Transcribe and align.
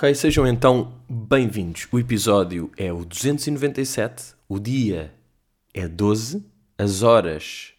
Ok, 0.00 0.14
sejam 0.14 0.46
então 0.46 0.94
bem-vindos. 1.06 1.86
O 1.92 1.98
episódio 1.98 2.72
é 2.74 2.90
o 2.90 3.04
297, 3.04 4.34
o 4.48 4.58
dia 4.58 5.12
é 5.74 5.86
12, 5.86 6.42
as 6.78 7.02
horas. 7.02 7.74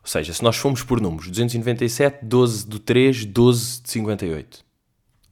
Ou 0.00 0.06
seja, 0.06 0.32
se 0.32 0.42
nós 0.42 0.56
formos 0.56 0.82
por 0.82 1.02
números, 1.02 1.28
297, 1.28 2.24
12 2.24 2.66
do 2.66 2.78
3, 2.78 3.26
12 3.26 3.82
de 3.82 3.90
58. 3.90 4.64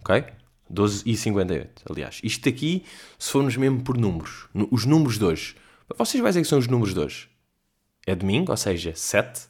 Ok? 0.00 0.24
12 0.68 1.02
e 1.06 1.16
58, 1.16 1.84
aliás. 1.90 2.20
Isto 2.22 2.46
aqui, 2.50 2.84
se 3.18 3.30
formos 3.30 3.56
mesmo 3.56 3.80
por 3.80 3.96
números, 3.96 4.48
os 4.70 4.84
números 4.84 5.18
de 5.18 5.24
hoje. 5.24 5.56
Vocês 5.96 6.22
vais 6.22 6.34
ver 6.34 6.42
que 6.42 6.48
são 6.48 6.58
os 6.58 6.68
números 6.68 6.92
de 6.92 7.00
hoje. 7.00 7.30
É 8.06 8.14
domingo, 8.14 8.50
ou 8.50 8.56
seja, 8.58 8.92
7. 8.94 9.48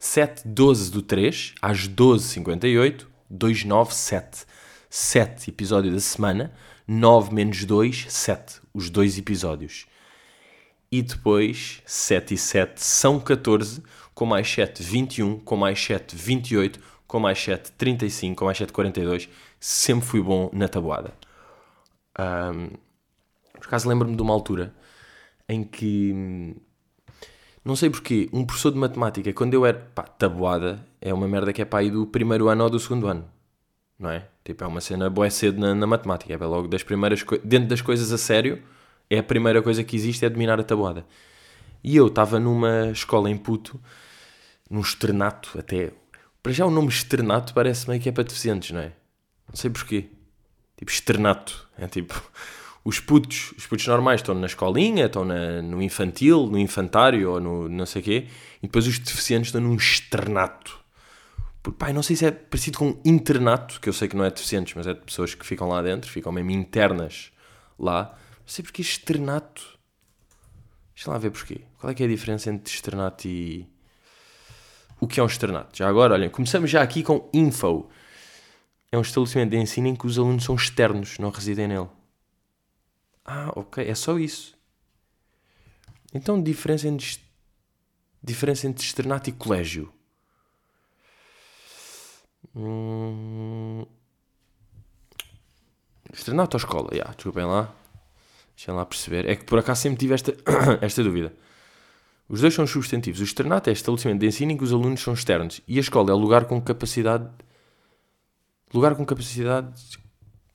7, 0.00 0.48
12 0.48 0.90
do 0.90 1.00
3, 1.00 1.54
às 1.62 1.88
12h58, 1.88 3.06
297. 3.30 4.50
7 4.90 5.50
episódio 5.50 5.92
da 5.92 6.00
semana, 6.00 6.52
9 6.86 7.32
menos 7.32 7.64
2, 7.64 8.06
7. 8.08 8.60
Os 8.74 8.90
dois 8.90 9.16
episódios. 9.16 9.86
E 10.90 11.00
depois, 11.00 11.80
7 11.86 12.34
e 12.34 12.36
7 12.36 12.82
são 12.82 13.20
14, 13.20 13.82
com 14.12 14.26
mais 14.26 14.50
7, 14.50 14.82
21, 14.82 15.38
com 15.38 15.56
mais 15.56 15.80
7, 15.80 16.16
28, 16.16 16.80
com 17.06 17.20
mais 17.20 17.38
7, 17.38 17.70
35, 17.72 18.36
com 18.36 18.44
mais 18.44 18.58
7, 18.58 18.72
42. 18.72 19.28
Sempre 19.60 20.06
fui 20.06 20.20
bom 20.20 20.50
na 20.52 20.66
tabuada. 20.66 21.14
Um, 22.18 22.70
por 23.52 23.66
acaso 23.66 23.88
lembro-me 23.88 24.16
de 24.16 24.22
uma 24.22 24.34
altura 24.34 24.74
em 25.48 25.62
que 25.62 26.56
não 27.64 27.76
sei 27.76 27.90
porquê, 27.90 28.28
um 28.32 28.44
professor 28.44 28.72
de 28.72 28.78
matemática, 28.78 29.32
quando 29.32 29.54
eu 29.54 29.64
era. 29.66 29.78
pá, 29.94 30.02
tabuada 30.02 30.84
é 31.00 31.12
uma 31.12 31.28
merda 31.28 31.52
que 31.52 31.62
é 31.62 31.64
para 31.64 31.80
aí 31.80 31.90
do 31.90 32.06
primeiro 32.06 32.48
ano 32.48 32.64
ou 32.64 32.70
do 32.70 32.80
segundo 32.80 33.06
ano. 33.06 33.24
Não 33.98 34.10
é? 34.10 34.26
Tipo, 34.50 34.64
é 34.64 34.66
uma 34.66 34.80
cena 34.80 35.08
boa 35.08 35.30
cedo 35.30 35.60
na, 35.60 35.76
na 35.76 35.86
matemática. 35.86 36.34
É 36.34 36.36
logo 36.38 36.66
das 36.66 36.82
primeiras. 36.82 37.24
Dentro 37.44 37.68
das 37.68 37.80
coisas 37.80 38.10
a 38.10 38.18
sério, 38.18 38.60
é 39.08 39.18
a 39.18 39.22
primeira 39.22 39.62
coisa 39.62 39.84
que 39.84 39.94
existe 39.94 40.24
é 40.24 40.28
dominar 40.28 40.58
a 40.58 40.64
tabuada. 40.64 41.06
E 41.84 41.94
eu 41.94 42.08
estava 42.08 42.40
numa 42.40 42.90
escola 42.90 43.30
em 43.30 43.36
puto, 43.36 43.80
num 44.68 44.80
externato 44.80 45.56
até. 45.56 45.92
Para 46.42 46.50
já 46.50 46.66
o 46.66 46.70
nome 46.70 46.88
externato 46.88 47.54
parece 47.54 47.88
meio 47.88 48.00
que 48.02 48.08
é 48.08 48.12
para 48.12 48.24
deficientes, 48.24 48.72
não 48.72 48.80
é? 48.80 48.92
Não 49.48 49.54
sei 49.54 49.70
porquê. 49.70 50.06
Tipo, 50.76 50.90
externato. 50.90 51.68
É 51.78 51.86
tipo 51.86 52.20
os 52.84 52.98
putos, 52.98 53.54
os 53.56 53.68
putos 53.68 53.86
normais 53.86 54.20
estão 54.20 54.34
na 54.34 54.46
escolinha, 54.46 55.06
estão 55.06 55.24
na, 55.24 55.62
no 55.62 55.80
infantil, 55.80 56.48
no 56.48 56.58
infantário 56.58 57.30
ou 57.30 57.40
no 57.40 57.68
não 57.68 57.86
sei 57.86 58.02
quê, 58.02 58.26
e 58.60 58.66
depois 58.66 58.88
os 58.88 58.98
deficientes 58.98 59.50
estão 59.50 59.60
num 59.60 59.76
externato. 59.76 60.80
Porque, 61.62 61.78
pai, 61.78 61.92
não 61.92 62.02
sei 62.02 62.16
se 62.16 62.24
é 62.24 62.30
parecido 62.30 62.78
com 62.78 62.88
um 62.90 63.00
internato, 63.04 63.80
que 63.80 63.88
eu 63.88 63.92
sei 63.92 64.08
que 64.08 64.16
não 64.16 64.24
é 64.24 64.28
de 64.28 64.36
deficientes, 64.36 64.74
mas 64.74 64.86
é 64.86 64.94
de 64.94 65.00
pessoas 65.00 65.34
que 65.34 65.44
ficam 65.44 65.68
lá 65.68 65.82
dentro, 65.82 66.10
ficam 66.10 66.32
mesmo 66.32 66.50
internas 66.50 67.30
lá. 67.78 68.16
Não 68.40 68.46
sei 68.46 68.62
porque 68.62 68.80
externato. 68.80 69.78
Deixa 70.94 71.10
lá 71.10 71.18
ver 71.18 71.30
porquê. 71.30 71.62
Qual 71.78 71.90
é 71.90 71.94
que 71.94 72.02
é 72.02 72.06
a 72.06 72.08
diferença 72.08 72.50
entre 72.50 72.72
externato 72.72 73.28
e. 73.28 73.66
O 74.98 75.06
que 75.06 75.20
é 75.20 75.22
um 75.22 75.26
externato? 75.26 75.76
Já 75.76 75.88
agora, 75.88 76.14
olhem, 76.14 76.30
começamos 76.30 76.70
já 76.70 76.82
aqui 76.82 77.02
com 77.02 77.28
info. 77.32 77.88
É 78.92 78.98
um 78.98 79.02
estabelecimento 79.02 79.50
de 79.50 79.56
ensino 79.56 79.86
em 79.86 79.94
que 79.94 80.06
os 80.06 80.18
alunos 80.18 80.44
são 80.44 80.54
externos, 80.54 81.18
não 81.18 81.30
residem 81.30 81.68
nele. 81.68 81.88
Ah, 83.24 83.52
ok, 83.54 83.86
é 83.86 83.94
só 83.94 84.18
isso. 84.18 84.58
Então, 86.12 86.42
diferença 86.42 86.88
entre, 86.88 87.18
diferença 88.22 88.66
entre 88.66 88.84
externato 88.84 89.30
e 89.30 89.32
colégio. 89.32 89.92
Hum... 92.54 93.84
Externato 96.12 96.56
ou 96.56 96.58
escola? 96.58 96.88
Yeah, 96.92 97.12
desculpem 97.14 97.44
lá. 97.44 97.72
Deixem 98.56 98.74
lá 98.74 98.84
perceber. 98.84 99.28
É 99.28 99.36
que 99.36 99.44
por 99.44 99.58
acaso 99.58 99.82
sempre 99.82 99.98
tive 99.98 100.14
esta, 100.14 100.36
esta 100.82 101.02
dúvida. 101.02 101.32
Os 102.28 102.40
dois 102.40 102.54
são 102.54 102.66
substantivos. 102.66 103.20
O 103.20 103.24
externato 103.24 103.70
é 103.70 103.72
estabelecimento 103.72 104.20
de 104.20 104.26
ensino 104.26 104.52
em 104.52 104.56
que 104.56 104.64
os 104.64 104.72
alunos 104.72 105.00
são 105.00 105.14
externos. 105.14 105.60
E 105.66 105.78
a 105.78 105.80
escola 105.80 106.10
é 106.10 106.14
lugar 106.14 106.44
com 106.44 106.60
capacidade. 106.60 107.28
Lugar 108.72 108.94
com 108.94 109.04
capacidade. 109.04 109.98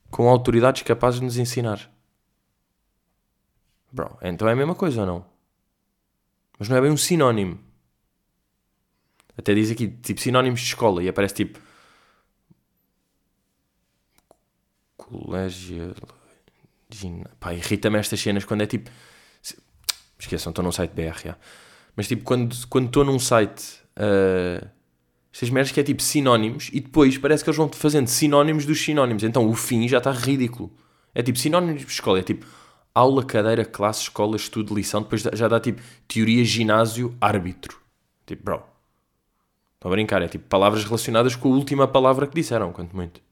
com 0.10 0.30
autoridades 0.30 0.84
capazes 0.84 1.20
de 1.20 1.26
nos 1.26 1.38
ensinar. 1.38 1.92
Bro, 3.92 4.18
então 4.22 4.48
é 4.48 4.54
a 4.54 4.56
mesma 4.56 4.76
coisa 4.76 5.02
ou 5.02 5.08
não? 5.08 5.26
Mas 6.58 6.70
não 6.70 6.78
é 6.78 6.82
bem 6.82 6.92
um 6.92 6.98
sinónimo. 6.98 7.60
Até 9.38 9.54
diz 9.54 9.70
aqui, 9.72 9.88
tipo, 9.88 10.22
sinónimos 10.22 10.62
de 10.62 10.68
escola 10.68 11.04
e 11.04 11.10
aparece 11.10 11.34
tipo. 11.34 11.60
Colégio. 15.06 15.94
Pá, 17.40 17.54
irrita-me 17.54 18.00
estas 18.00 18.20
cenas 18.20 18.46
quando 18.46 18.62
é 18.62 18.66
tipo. 18.66 18.90
Esqueçam, 20.18 20.52
estou 20.52 20.64
num 20.64 20.72
site 20.72 20.92
BR. 20.92 21.20
Já. 21.24 21.38
Mas 21.96 22.08
tipo, 22.08 22.24
quando 22.24 22.54
estou 22.54 23.04
num 23.06 23.20
site. 23.20 23.84
Uh, 23.98 24.68
estas 25.32 25.50
merdas 25.50 25.72
que 25.72 25.80
é 25.82 25.84
tipo 25.84 26.02
sinónimos 26.02 26.70
e 26.72 26.80
depois 26.80 27.18
parece 27.18 27.44
que 27.44 27.50
eles 27.50 27.58
vão 27.58 27.68
fazendo 27.70 28.08
sinónimos 28.08 28.66
dos 28.66 28.82
sinónimos. 28.82 29.22
Então 29.24 29.48
o 29.50 29.54
fim 29.54 29.86
já 29.88 29.98
está 29.98 30.12
ridículo. 30.12 30.72
É 31.14 31.22
tipo 31.22 31.38
sinónimos 31.38 31.82
de 31.82 31.92
escola. 31.92 32.20
É 32.20 32.24
tipo 32.24 32.46
aula, 32.94 33.26
cadeira, 33.26 33.66
classe, 33.66 34.04
escola, 34.04 34.38
estudo, 34.38 34.74
lição, 34.74 35.02
depois 35.02 35.22
já 35.22 35.48
dá 35.50 35.60
tipo 35.60 35.82
teoria, 36.08 36.46
ginásio, 36.46 37.16
árbitro. 37.20 37.78
Tipo, 38.26 38.44
bro. 38.44 38.64
Estou 39.76 39.90
a 39.90 39.92
brincar, 39.92 40.22
é 40.22 40.28
tipo 40.30 40.48
palavras 40.48 40.86
relacionadas 40.86 41.36
com 41.36 41.52
a 41.52 41.56
última 41.56 41.86
palavra 41.86 42.26
que 42.26 42.34
disseram, 42.34 42.72
quanto 42.72 42.96
muito. 42.96 43.25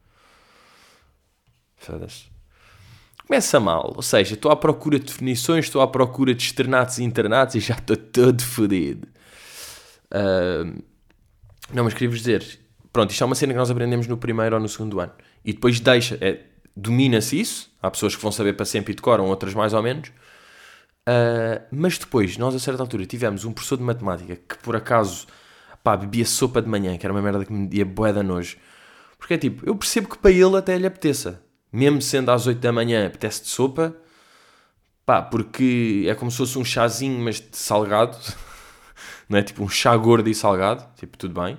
Começa 3.26 3.60
mal, 3.60 3.94
ou 3.96 4.02
seja, 4.02 4.34
estou 4.34 4.52
à 4.52 4.56
procura 4.56 5.00
de 5.00 5.06
definições, 5.06 5.66
estou 5.66 5.82
à 5.82 5.88
procura 5.88 6.34
de 6.34 6.44
externatos 6.44 6.98
e 6.98 7.04
internatos 7.04 7.56
e 7.56 7.60
já 7.60 7.76
estou 7.76 7.96
todo 7.96 8.44
fodido. 8.44 9.08
Uh, 10.12 10.84
não, 11.74 11.86
mas 11.86 11.94
queria-vos 11.94 12.20
dizer, 12.20 12.60
pronto, 12.92 13.12
isto 13.12 13.24
é 13.24 13.26
uma 13.26 13.36
cena 13.36 13.54
que 13.54 13.60
nós 13.60 13.72
aprendemos 13.72 14.08
no 14.08 14.18
primeiro 14.18 14.56
ou 14.56 14.62
no 14.62 14.68
segundo 14.68 15.00
ano. 15.00 15.14
E 15.44 15.54
depois 15.54 15.80
deixa, 15.80 16.18
é, 16.20 16.42
domina-se 16.76 17.40
isso. 17.40 17.72
Há 17.82 17.90
pessoas 17.90 18.16
que 18.16 18.22
vão 18.22 18.32
saber 18.32 18.54
para 18.54 18.66
sempre 18.66 18.94
e 18.94 18.96
decoram, 18.96 19.26
outras 19.26 19.54
mais 19.54 19.74
ou 19.74 19.82
menos. 19.82 20.10
Uh, 21.08 21.64
mas 21.72 21.98
depois, 21.98 22.38
nós 22.38 22.54
a 22.56 22.60
certa 22.60 22.84
altura 22.84 23.06
tivemos 23.06 23.46
um 23.46 23.52
professor 23.52 23.78
de 23.78 23.84
matemática 23.84 24.36
que 24.36 24.58
por 24.60 24.76
acaso 24.76 25.28
pá, 25.84 25.98
bebia 25.98 26.26
sopa 26.26 26.62
de 26.62 26.70
manhã, 26.70 26.98
que 26.98 27.06
era 27.06 27.14
uma 27.14 27.22
merda 27.22 27.44
que 27.44 27.52
me 27.52 27.68
dia 27.68 27.86
boeda 27.86 28.24
nojo. 28.24 28.58
Porque 29.18 29.34
é 29.34 29.38
tipo, 29.38 29.66
eu 29.68 29.76
percebo 29.76 30.10
que 30.10 30.18
para 30.18 30.32
ele 30.32 30.58
até 30.58 30.78
lhe 30.78 30.88
apeteça. 30.88 31.42
Mesmo 31.74 32.02
sendo 32.02 32.30
às 32.32 32.46
8 32.48 32.60
da 32.60 32.72
manhã, 32.72 33.08
apetece 33.08 33.42
de 33.44 33.50
sopa. 33.50 33.96
Pá, 35.06 35.22
porque 35.22 36.06
é 36.08 36.16
como 36.16 36.32
se 36.32 36.38
fosse 36.38 36.58
um 36.60 36.64
chazinho, 36.64 37.20
mas 37.20 37.42
de 37.42 37.58
salgado. 37.58 38.18
Não 39.28 39.40
é? 39.40 39.44
Tipo 39.44 39.64
um 39.64 39.70
chá 39.70 39.98
gordo 39.98 40.30
e 40.30 40.36
salgado. 40.36 40.86
Tipo, 40.96 41.18
tudo 41.18 41.42
bem. 41.42 41.58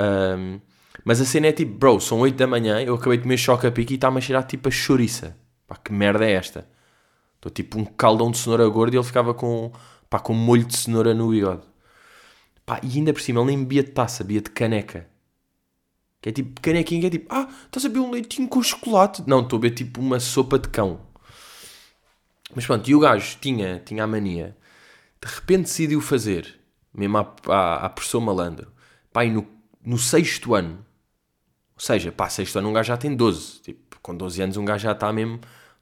Um, 0.00 0.60
mas 1.04 1.20
a 1.20 1.24
cena 1.24 1.46
é 1.46 1.52
tipo, 1.52 1.72
bro, 1.78 2.00
são 2.00 2.20
8 2.20 2.36
da 2.36 2.46
manhã, 2.46 2.80
eu 2.82 2.94
acabei 2.94 3.18
de 3.18 3.22
comer 3.22 3.36
choque 3.36 3.66
a 3.66 3.72
pique 3.72 3.94
e 3.94 3.96
está-me 3.96 4.18
a 4.18 4.20
cheirar 4.20 4.44
tipo 4.46 4.68
a 4.68 4.70
chouriça. 4.72 5.36
Pá, 5.66 5.76
que 5.76 5.92
merda 5.92 6.26
é 6.26 6.32
esta? 6.32 6.68
Estou 7.36 7.50
tipo 7.50 7.78
um 7.78 7.84
caldão 7.84 8.30
de 8.30 8.38
cenoura 8.38 8.68
gordo 8.68 8.94
e 8.94 8.98
ele 8.98 9.04
ficava 9.04 9.32
com, 9.32 9.72
pá, 10.10 10.18
com 10.18 10.34
molho 10.34 10.64
de 10.64 10.76
cenoura 10.76 11.14
no 11.14 11.30
bigode. 11.30 11.62
Pá, 12.66 12.80
e 12.82 12.98
ainda 12.98 13.12
por 13.12 13.22
cima, 13.22 13.40
ele 13.40 13.48
nem 13.48 13.58
bebia 13.60 13.82
de 13.84 13.90
taça, 13.92 14.22
bebia 14.24 14.42
de 14.42 14.50
caneca. 14.50 15.09
Que 16.20 16.28
é 16.28 16.32
tipo, 16.32 16.60
canequinha, 16.60 17.00
que 17.00 17.06
é 17.06 17.10
tipo, 17.10 17.34
ah, 17.34 17.48
estás 17.64 17.84
a 17.84 17.88
beber 17.88 18.00
um 18.00 18.10
leitinho 18.10 18.48
com 18.48 18.62
chocolate? 18.62 19.22
Não, 19.26 19.40
estou 19.40 19.56
a 19.56 19.60
beber 19.60 19.74
tipo 19.74 20.00
uma 20.00 20.20
sopa 20.20 20.58
de 20.58 20.68
cão. 20.68 21.00
Mas 22.54 22.66
pronto, 22.66 22.88
e 22.90 22.94
o 22.94 23.00
gajo 23.00 23.38
tinha, 23.40 23.80
tinha 23.84 24.04
a 24.04 24.06
mania, 24.06 24.56
de 25.22 25.32
repente 25.32 25.62
decidiu 25.62 26.00
fazer, 26.00 26.58
mesmo 26.92 27.18
à, 27.18 27.34
à, 27.46 27.86
à 27.86 28.20
malandro, 28.20 28.72
e 29.16 29.30
no, 29.30 29.46
no 29.84 29.98
sexto 29.98 30.54
ano, 30.54 30.84
ou 31.74 31.80
seja, 31.80 32.12
pá, 32.12 32.28
sexto 32.28 32.58
ano 32.58 32.68
um 32.68 32.72
gajo 32.72 32.88
já 32.88 32.96
tem 32.96 33.14
12. 33.14 33.62
Tipo, 33.62 33.98
com 34.02 34.14
12 34.14 34.42
anos 34.42 34.56
um 34.56 34.64
gajo 34.64 34.82
já 34.82 34.92
está 34.92 35.12
mesmo 35.12 35.40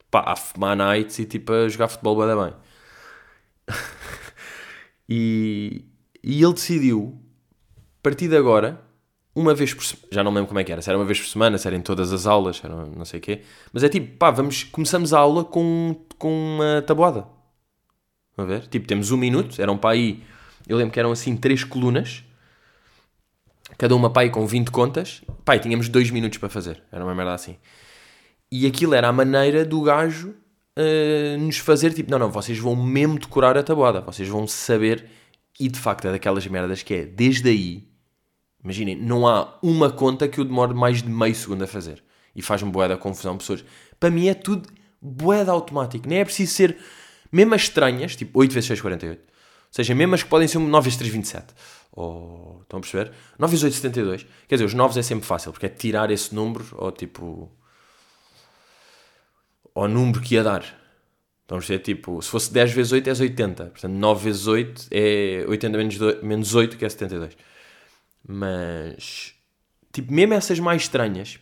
pá, 0.09 0.23
a 0.25 0.35
fumar 0.35 0.75
nights 0.75 1.19
e 1.19 1.25
tipo 1.25 1.51
a 1.51 1.67
jogar 1.67 1.87
futebol 1.87 2.15
bem 2.17 2.35
bem. 2.35 2.53
e, 5.09 5.85
e 6.23 6.43
ele 6.43 6.53
decidiu, 6.53 7.19
a 7.77 8.03
partir 8.03 8.27
de 8.27 8.37
agora, 8.37 8.81
uma 9.39 9.53
vez 9.53 9.73
por 9.73 9.85
semana, 9.85 10.07
já 10.11 10.23
não 10.23 10.33
lembro 10.33 10.47
como 10.47 10.59
é 10.59 10.63
que 10.63 10.71
era, 10.71 10.81
se 10.81 10.89
era 10.89 10.97
uma 10.97 11.05
vez 11.05 11.19
por 11.19 11.27
semana, 11.27 11.57
se 11.57 11.65
era 11.65 11.75
em 11.75 11.81
todas 11.81 12.11
as 12.11 12.27
aulas, 12.27 12.61
era 12.63 12.75
não 12.85 13.05
sei 13.05 13.19
o 13.19 13.21
quê, 13.21 13.41
mas 13.71 13.83
é 13.83 13.89
tipo, 13.89 14.17
pá, 14.17 14.29
vamos, 14.29 14.63
começamos 14.65 15.13
a 15.13 15.19
aula 15.19 15.45
com, 15.45 15.95
com 16.17 16.29
uma 16.29 16.81
tabuada. 16.81 17.25
a 18.37 18.43
ver? 18.43 18.67
Tipo, 18.67 18.85
temos 18.85 19.11
um 19.11 19.17
minuto, 19.17 19.61
eram 19.61 19.77
para 19.77 19.91
aí, 19.91 20.23
eu 20.67 20.77
lembro 20.77 20.91
que 20.91 20.99
eram 20.99 21.11
assim 21.11 21.37
três 21.37 21.63
colunas, 21.63 22.23
cada 23.77 23.95
uma 23.95 24.09
pai 24.09 24.29
com 24.29 24.45
20 24.45 24.71
contas, 24.71 25.21
pai, 25.45 25.59
tínhamos 25.59 25.87
2 25.87 26.11
minutos 26.11 26.37
para 26.37 26.49
fazer, 26.49 26.83
era 26.91 27.03
uma 27.03 27.15
merda 27.15 27.33
assim. 27.33 27.55
E 28.51 28.67
aquilo 28.67 28.93
era 28.93 29.07
a 29.07 29.13
maneira 29.13 29.63
do 29.63 29.81
gajo 29.81 30.29
uh, 30.77 31.37
nos 31.39 31.57
fazer 31.57 31.93
tipo, 31.93 32.11
não, 32.11 32.19
não, 32.19 32.29
vocês 32.29 32.57
vão 32.59 32.75
mesmo 32.75 33.17
decorar 33.17 33.57
a 33.57 33.63
tabuada, 33.63 34.01
vocês 34.01 34.27
vão 34.27 34.45
saber, 34.47 35.05
e 35.57 35.69
de 35.69 35.79
facto 35.79 36.07
é 36.07 36.11
daquelas 36.11 36.45
merdas 36.47 36.83
que 36.83 36.93
é, 36.93 37.05
desde 37.05 37.49
aí, 37.49 37.88
imaginem, 38.63 38.95
não 38.95 39.27
há 39.27 39.57
uma 39.61 39.89
conta 39.89 40.27
que 40.27 40.39
eu 40.39 40.45
demore 40.45 40.73
mais 40.73 41.01
de 41.01 41.09
meio 41.09 41.35
segundo 41.35 41.63
a 41.63 41.67
fazer. 41.67 42.03
E 42.35 42.41
faz-me 42.41 42.71
bué 42.71 42.87
da 42.87 42.97
confusão 42.97 43.37
pessoas. 43.37 43.63
Para 43.99 44.09
mim 44.09 44.27
é 44.27 44.33
tudo 44.33 44.69
bué 45.01 45.43
da 45.43 45.51
automático. 45.51 46.07
Nem 46.07 46.19
é 46.19 46.25
preciso 46.25 46.53
ser 46.53 46.77
mesmo 47.31 47.53
as 47.53 47.63
estranhas, 47.63 48.15
tipo 48.15 48.39
8 48.39 48.53
vezes 48.53 48.67
6, 48.67 48.81
48. 48.81 49.19
Ou 49.21 49.27
seja, 49.71 49.93
mesmo 49.93 50.15
as 50.15 50.23
que 50.23 50.29
podem 50.29 50.47
ser 50.47 50.57
9 50.59 50.83
vezes 50.83 50.97
3, 50.97 51.13
27. 51.13 51.53
Ou, 51.91 52.61
estão 52.63 52.79
a 52.79 52.81
perceber? 52.81 53.11
9 53.37 53.51
vezes 53.51 53.63
8, 53.63 53.73
72. 53.75 54.25
Quer 54.47 54.55
dizer, 54.55 54.65
os 54.65 54.73
9 54.73 54.99
é 54.99 55.03
sempre 55.03 55.25
fácil, 55.25 55.51
porque 55.51 55.67
é 55.67 55.69
tirar 55.69 56.09
esse 56.11 56.33
número, 56.33 56.65
ou 56.73 56.91
tipo... 56.91 57.51
Ao 59.75 59.87
número 59.87 60.19
que 60.21 60.35
ia 60.35 60.43
dar. 60.43 60.61
Estão 61.43 61.57
a 61.57 61.61
perceber? 61.61 61.79
Tipo, 61.79 62.21
se 62.21 62.29
fosse 62.29 62.51
10 62.51 62.71
vezes 62.73 62.91
8 62.91 63.09
é 63.09 63.13
80. 63.13 63.65
Portanto, 63.65 63.93
9 63.93 64.23
vezes 64.23 64.47
8 64.47 64.87
é 64.91 65.45
80 65.47 65.77
menos, 65.77 65.97
2, 65.97 66.23
menos 66.23 66.55
8, 66.55 66.77
que 66.77 66.85
é 66.85 66.89
72. 66.89 67.37
Mas, 68.27 69.33
tipo, 69.91 70.13
mesmo 70.13 70.33
essas 70.33 70.59
mais 70.59 70.83
estranhas, 70.83 71.39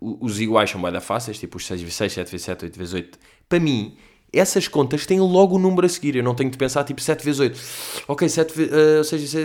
os 0.00 0.40
iguais 0.40 0.70
são 0.70 0.80
bem 0.80 1.00
fáceis, 1.00 1.38
tipo 1.38 1.56
os 1.56 1.66
6 1.66 1.80
vezes 1.80 1.96
6, 1.96 2.12
7 2.12 2.30
vezes 2.30 2.44
7, 2.44 2.64
8 2.64 2.78
vezes 2.78 2.94
8. 2.94 3.18
Para 3.48 3.60
mim, 3.60 3.96
essas 4.32 4.68
contas 4.68 5.06
têm 5.06 5.20
logo 5.20 5.56
o 5.56 5.58
número 5.58 5.86
a 5.86 5.88
seguir. 5.88 6.16
Eu 6.16 6.22
não 6.22 6.34
tenho 6.34 6.50
de 6.50 6.58
pensar 6.58 6.84
tipo 6.84 7.00
7 7.00 7.24
vezes 7.24 7.40
8. 7.40 7.60
Ok, 8.08 8.28
7 8.28 8.56
vezes. 8.56 8.72
Uh, 8.72 8.98
ou 8.98 9.04
seja, 9.04 9.38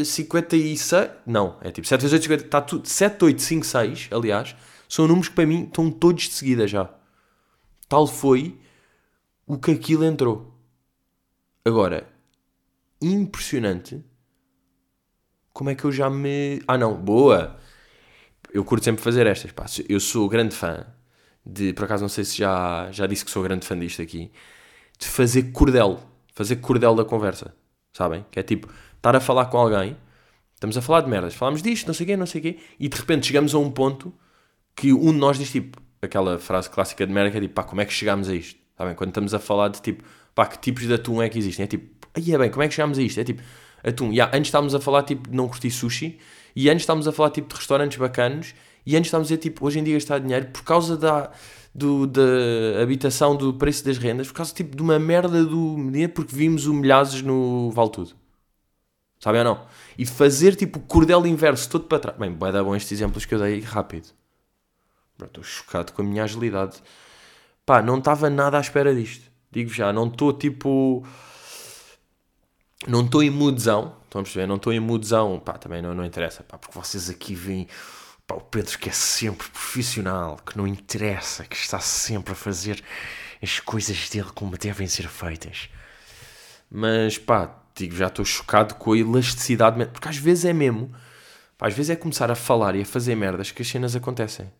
uh, 0.00 0.04
56. 0.04 1.10
Não, 1.26 1.56
é 1.60 1.70
tipo 1.70 1.86
7 1.86 2.00
vezes 2.00 2.12
8, 2.12 2.22
50. 2.22 2.44
Está 2.44 2.60
tudo. 2.60 2.88
7, 2.88 3.24
8, 3.24 3.42
5, 3.42 3.66
6, 3.66 4.08
aliás, 4.12 4.56
são 4.88 5.06
números 5.06 5.28
que 5.28 5.34
para 5.34 5.46
mim 5.46 5.64
estão 5.64 5.90
todos 5.90 6.24
de 6.24 6.32
seguida 6.32 6.66
já. 6.66 6.88
Tal 7.88 8.06
foi 8.06 8.58
o 9.46 9.58
que 9.58 9.70
aquilo 9.70 10.04
entrou. 10.04 10.52
Agora, 11.64 12.08
impressionante 13.00 14.02
como 15.56 15.70
é 15.70 15.74
que 15.74 15.84
eu 15.84 15.90
já 15.90 16.10
me. 16.10 16.60
Ah, 16.68 16.76
não, 16.76 16.94
boa! 16.94 17.58
Eu 18.52 18.62
curto 18.62 18.84
sempre 18.84 19.02
fazer 19.02 19.26
estas. 19.26 19.52
Pá. 19.52 19.64
Eu 19.88 19.98
sou 19.98 20.28
grande 20.28 20.54
fã 20.54 20.86
de, 21.46 21.72
por 21.72 21.84
acaso 21.84 22.02
não 22.02 22.10
sei 22.10 22.24
se 22.24 22.36
já, 22.36 22.90
já 22.92 23.06
disse 23.06 23.24
que 23.24 23.30
sou 23.30 23.42
grande 23.42 23.66
fã 23.66 23.78
disto 23.78 24.02
aqui, 24.02 24.30
de 24.98 25.06
fazer 25.06 25.44
cordel, 25.52 25.98
fazer 26.34 26.56
cordel 26.56 26.94
da 26.94 27.06
conversa, 27.06 27.54
sabem? 27.90 28.26
Que 28.30 28.40
é 28.40 28.42
tipo, 28.42 28.68
estar 28.96 29.16
a 29.16 29.20
falar 29.20 29.46
com 29.46 29.56
alguém, 29.56 29.96
estamos 30.54 30.76
a 30.76 30.82
falar 30.82 31.00
de 31.00 31.08
merdas, 31.08 31.34
falamos 31.34 31.62
disto, 31.62 31.86
não 31.86 31.94
sei 31.94 32.04
o 32.04 32.06
quê, 32.08 32.16
não 32.18 32.26
sei 32.26 32.40
o 32.40 32.42
quê, 32.42 32.58
e 32.78 32.88
de 32.88 32.96
repente 32.96 33.26
chegamos 33.26 33.54
a 33.54 33.58
um 33.58 33.70
ponto 33.70 34.12
que 34.74 34.92
um 34.92 35.10
de 35.10 35.18
nós 35.18 35.38
diz 35.38 35.50
tipo, 35.50 35.80
aquela 36.02 36.38
frase 36.38 36.68
clássica 36.68 37.06
de 37.06 37.12
merda 37.14 37.30
que 37.30 37.38
é 37.38 37.40
tipo, 37.40 37.54
pá, 37.54 37.64
como 37.64 37.80
é 37.80 37.86
que 37.86 37.92
chegámos 37.94 38.28
a 38.28 38.34
isto? 38.34 38.60
Sabem? 38.76 38.94
Quando 38.94 39.08
estamos 39.08 39.32
a 39.32 39.38
falar 39.38 39.68
de 39.68 39.80
tipo, 39.80 40.04
pá, 40.34 40.46
que 40.46 40.58
tipos 40.58 40.82
de 40.82 40.92
atum 40.92 41.22
é 41.22 41.30
que 41.30 41.38
existem? 41.38 41.64
É 41.64 41.66
tipo, 41.66 42.06
aí 42.12 42.34
é 42.34 42.36
bem, 42.36 42.50
como 42.50 42.62
é 42.62 42.68
que 42.68 42.74
chegámos 42.74 42.98
a 42.98 43.02
isto? 43.02 43.18
É 43.18 43.24
tipo, 43.24 43.42
atum, 43.86 44.10
yeah, 44.10 44.36
antes 44.36 44.48
estávamos 44.48 44.74
a 44.74 44.80
falar 44.80 45.02
tipo 45.04 45.30
de 45.30 45.36
não 45.36 45.48
curtir 45.48 45.70
sushi, 45.70 46.18
e 46.54 46.68
antes 46.68 46.82
estávamos 46.82 47.06
a 47.06 47.12
falar 47.12 47.30
tipo 47.30 47.48
de 47.48 47.54
restaurantes 47.54 47.98
bacanos, 47.98 48.54
e 48.84 48.96
antes 48.96 49.08
estamos 49.08 49.26
a 49.26 49.28
dizer, 49.28 49.38
tipo, 49.38 49.66
hoje 49.66 49.78
em 49.78 49.84
dia 49.84 49.94
gastar 49.94 50.18
dinheiro 50.20 50.46
por 50.46 50.62
causa 50.62 50.96
da, 50.96 51.30
do, 51.74 52.06
da 52.06 52.22
habitação, 52.82 53.36
do 53.36 53.52
preço 53.54 53.84
das 53.84 53.98
rendas, 53.98 54.28
por 54.28 54.34
causa 54.34 54.54
tipo 54.54 54.76
de 54.76 54.82
uma 54.82 54.98
merda 54.98 55.44
do 55.44 55.76
dinheiro, 55.90 56.12
porque 56.12 56.34
vimos 56.34 56.66
humilhados 56.66 57.20
no 57.22 57.70
Vale 57.72 57.90
Tudo. 57.90 58.14
Sabem 59.18 59.40
ou 59.40 59.44
não? 59.44 59.66
E 59.98 60.04
fazer 60.04 60.54
tipo 60.54 60.78
o 60.78 60.82
cordel 60.82 61.26
inverso 61.26 61.68
todo 61.68 61.84
para 61.84 61.98
trás. 61.98 62.18
Bem, 62.18 62.36
vai 62.36 62.52
dar 62.52 62.62
bom 62.62 62.76
estes 62.76 62.92
exemplos 62.92 63.24
que 63.24 63.34
eu 63.34 63.38
dei 63.38 63.60
rápido. 63.60 64.08
Estou 65.22 65.42
chocado 65.42 65.92
com 65.92 66.02
a 66.02 66.04
minha 66.04 66.24
agilidade. 66.24 66.76
Pá, 67.64 67.80
não 67.80 67.98
estava 67.98 68.28
nada 68.28 68.58
à 68.58 68.60
espera 68.60 68.94
disto. 68.94 69.24
Digo 69.50 69.70
já, 69.70 69.92
não 69.92 70.06
estou 70.06 70.32
tipo. 70.32 71.04
Não 72.86 73.04
estou 73.04 73.22
em 73.22 73.30
mudezão. 73.30 73.96
Estão 74.04 74.20
a 74.20 74.24
perceber? 74.24 74.46
Não 74.46 74.56
estou 74.56 74.72
em 74.72 74.80
mudezão. 74.80 75.38
Pá, 75.40 75.54
também 75.54 75.80
não, 75.80 75.94
não 75.94 76.04
interessa. 76.04 76.42
Pá, 76.42 76.58
porque 76.58 76.76
vocês 76.76 77.08
aqui 77.08 77.34
vêm 77.34 77.68
Pá, 78.26 78.34
o 78.34 78.40
Pedro 78.40 78.76
que 78.78 78.88
é 78.88 78.92
sempre 78.92 79.48
profissional, 79.48 80.38
que 80.38 80.58
não 80.58 80.66
interessa, 80.66 81.44
que 81.44 81.54
está 81.54 81.78
sempre 81.78 82.32
a 82.32 82.36
fazer 82.36 82.82
as 83.40 83.60
coisas 83.60 84.08
dele 84.10 84.30
como 84.34 84.58
devem 84.58 84.88
ser 84.88 85.08
feitas. 85.08 85.68
Mas 86.68 87.18
pá, 87.18 87.62
digo, 87.74 87.94
já 87.94 88.08
estou 88.08 88.24
chocado 88.24 88.74
com 88.74 88.92
a 88.92 88.98
elasticidade, 88.98 89.86
porque 89.86 90.08
às 90.08 90.16
vezes 90.16 90.44
é 90.44 90.52
mesmo, 90.52 90.92
pá, 91.56 91.68
às 91.68 91.74
vezes 91.74 91.90
é 91.90 91.96
começar 91.96 92.30
a 92.30 92.34
falar 92.34 92.74
e 92.74 92.82
a 92.82 92.86
fazer 92.86 93.14
merdas 93.14 93.52
que 93.52 93.62
as 93.62 93.68
cenas 93.68 93.94
acontecem. 93.94 94.52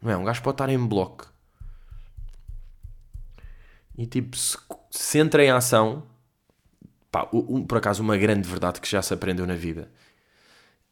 Não 0.00 0.10
é? 0.10 0.16
Um 0.16 0.24
gajo 0.24 0.42
pode 0.42 0.56
estar 0.56 0.68
em 0.68 0.78
bloco 0.86 1.32
e 3.96 4.06
tipo, 4.06 4.36
se, 4.36 4.58
se 4.90 5.18
entra 5.18 5.44
em 5.44 5.50
ação, 5.50 6.02
pá, 7.12 7.28
um, 7.32 7.64
por 7.64 7.78
acaso, 7.78 8.02
uma 8.02 8.16
grande 8.16 8.48
verdade 8.48 8.80
que 8.80 8.90
já 8.90 9.02
se 9.02 9.12
aprendeu 9.12 9.46
na 9.46 9.54
vida 9.54 9.88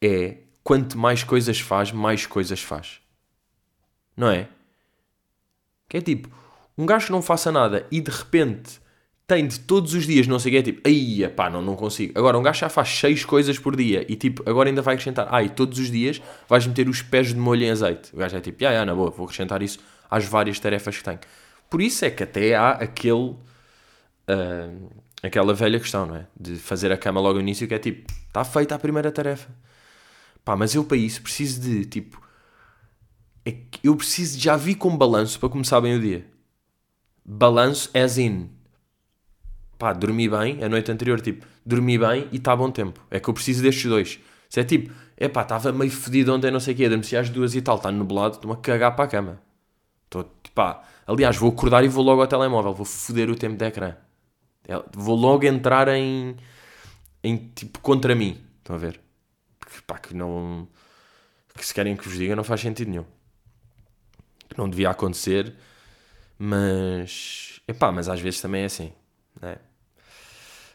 é 0.01 0.37
quanto 0.63 0.97
mais 0.99 1.25
coisas 1.25 1.59
faz, 1.59 1.91
mais 1.91 2.27
coisas 2.27 2.61
faz. 2.61 3.01
Não 4.17 4.31
é? 4.31 4.47
Que 5.89 5.97
é 5.97 6.01
tipo, 6.01 6.29
um 6.77 6.85
gajo 6.87 7.07
que 7.07 7.13
não 7.13 7.23
faça 7.23 7.51
nada 7.51 7.87
e 7.91 8.01
de 8.01 8.11
repente 8.11 8.81
tem 9.27 9.47
de 9.47 9.61
todos 9.61 9.95
os 9.95 10.07
dias, 10.07 10.27
não 10.27 10.39
sei 10.39 10.51
o 10.51 10.53
que, 10.53 10.59
é 10.59 10.63
tipo, 10.63 10.89
aí, 10.89 11.27
pá, 11.29 11.49
não, 11.49 11.63
não 11.63 11.77
consigo. 11.77 12.19
Agora, 12.19 12.37
um 12.37 12.43
gajo 12.43 12.61
já 12.61 12.69
faz 12.69 12.89
seis 12.89 13.25
coisas 13.25 13.59
por 13.59 13.75
dia 13.75 14.05
e 14.09 14.17
tipo, 14.17 14.43
agora 14.49 14.69
ainda 14.69 14.83
vai 14.83 14.95
acrescentar, 14.95 15.27
ai, 15.31 15.47
ah, 15.47 15.49
todos 15.49 15.79
os 15.79 15.91
dias 15.91 16.21
vais 16.49 16.67
meter 16.67 16.89
os 16.89 17.01
pés 17.01 17.29
de 17.29 17.37
molho 17.37 17.63
em 17.65 17.71
azeite. 17.71 18.13
O 18.13 18.19
gajo 18.19 18.37
é 18.37 18.41
tipo, 18.41 18.59
ah, 18.65 18.69
yeah, 18.69 18.85
na 18.85 18.95
boa, 18.95 19.11
vou 19.11 19.25
acrescentar 19.25 19.63
isso 19.63 19.79
às 20.11 20.25
várias 20.25 20.59
tarefas 20.59 20.99
que 20.99 21.05
tenho. 21.05 21.21
Por 21.71 21.81
isso 21.81 22.05
é 22.05 22.11
que 22.11 22.25
até 22.25 22.55
há 22.55 22.73
aquele. 22.73 23.37
Uh, 24.29 24.91
aquela 25.23 25.55
velha 25.55 25.79
questão, 25.79 26.07
não 26.07 26.17
é? 26.17 26.27
De 26.39 26.57
fazer 26.57 26.91
a 26.93 26.97
cama 26.97 27.21
logo 27.21 27.35
no 27.35 27.41
início, 27.41 27.69
que 27.69 27.75
é 27.75 27.79
tipo, 27.79 28.13
está 28.27 28.45
feita 28.45 28.75
a 28.75 28.79
primeira 28.79 29.13
tarefa. 29.13 29.51
Pá, 30.45 30.57
mas 30.57 30.75
eu 30.75 30.85
para 30.85 30.97
isso 30.97 31.23
preciso 31.23 31.61
de, 31.61 31.85
tipo, 31.85 32.21
é 33.45 33.55
eu 33.83 33.95
preciso 33.97 34.39
de 34.39 34.45
já 34.45 34.57
vir 34.57 34.77
com 34.77 34.97
balanço 34.97 35.39
para 35.39 35.49
começar 35.49 35.81
bem 35.81 35.97
o 35.97 36.01
dia. 36.01 36.27
Balanço 37.25 37.91
as 37.95 38.19
in. 38.19 38.51
Pá, 39.79 39.93
dormi 39.93 40.29
bem 40.29 40.63
a 40.63 40.69
noite 40.69 40.91
anterior, 40.91 41.21
tipo, 41.21 41.47
dormi 41.65 41.99
bem 41.99 42.29
e 42.33 42.37
está 42.37 42.55
bom 42.57 42.71
tempo. 42.71 43.01
É 43.11 43.21
que 43.21 43.29
eu 43.29 43.35
preciso 43.35 43.63
destes 43.63 43.85
dois. 43.85 44.19
Se 44.49 44.61
é 44.61 44.65
tipo, 44.65 44.93
é 45.17 45.29
pá, 45.29 45.43
estava 45.43 45.73
meio 45.73 45.91
fedido 45.91 46.35
ontem, 46.35 46.51
não 46.51 46.61
sei 46.61 46.75
o 46.75 46.77
quê, 46.77 46.87
adormeci 46.87 47.17
às 47.17 47.31
duas 47.31 47.55
e 47.55 47.63
tal, 47.63 47.77
está 47.77 47.93
nublado, 47.93 48.37
estou-me 48.37 48.57
a 48.57 48.61
cagar 48.61 48.97
para 48.97 49.05
a 49.05 49.09
cama. 49.09 49.41
Estou, 50.05 50.25
pá, 50.55 50.83
aliás, 51.07 51.37
vou 51.37 51.51
acordar 51.51 51.85
e 51.85 51.89
vou 51.89 52.03
logo 52.03 52.21
ao 52.21 52.27
telemóvel, 52.27 52.75
vou 52.75 52.87
foder 52.87 53.31
o 53.31 53.37
tempo 53.37 53.57
de 53.57 53.65
ecrã. 53.65 53.95
É, 54.71 54.83
vou 54.97 55.17
logo 55.17 55.45
entrar 55.45 55.89
em, 55.89 56.37
em 57.25 57.37
tipo, 57.55 57.81
contra 57.81 58.15
mim. 58.15 58.41
Estão 58.61 58.77
a 58.77 58.79
ver? 58.79 59.01
que, 59.71 59.83
pá, 59.83 59.99
que 59.99 60.15
não. 60.15 60.69
que 61.57 61.65
se 61.65 61.73
querem 61.73 61.97
que 61.97 62.05
vos 62.07 62.17
diga 62.17 62.35
não 62.35 62.45
faz 62.45 62.61
sentido 62.61 62.91
nenhum. 62.91 63.07
Que 64.49 64.59
não 64.59 64.69
devia 64.69 64.91
acontecer, 64.91 65.55
mas. 66.39 67.61
Epá, 67.67 67.93
mas 67.93 68.09
às 68.09 68.21
vezes 68.21 68.41
também 68.41 68.63
é 68.63 68.67
assim, 68.67 68.93
né? 69.41 69.57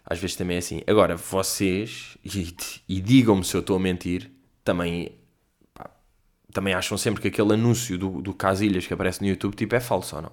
Às 0.06 0.20
vezes 0.20 0.36
também 0.36 0.56
é 0.56 0.60
assim. 0.60 0.82
Agora, 0.88 1.16
vocês, 1.16 2.18
e, 2.24 2.56
e 2.88 3.02
digam-me 3.02 3.44
se 3.44 3.56
eu 3.56 3.62
estou 3.62 3.76
a 3.76 3.80
mentir, 3.80 4.32
também. 4.64 5.20
Também 6.54 6.74
acham 6.74 6.98
sempre 6.98 7.22
que 7.22 7.28
aquele 7.28 7.54
anúncio 7.54 7.98
do, 7.98 8.22
do 8.22 8.34
Casilhas 8.34 8.88
que 8.88 8.94
aparece 8.94 9.22
no 9.22 9.28
YouTube 9.28 9.56
tipo, 9.56 9.76
é 9.76 9.80
falso 9.82 10.16
ou 10.16 10.22
não? 10.22 10.32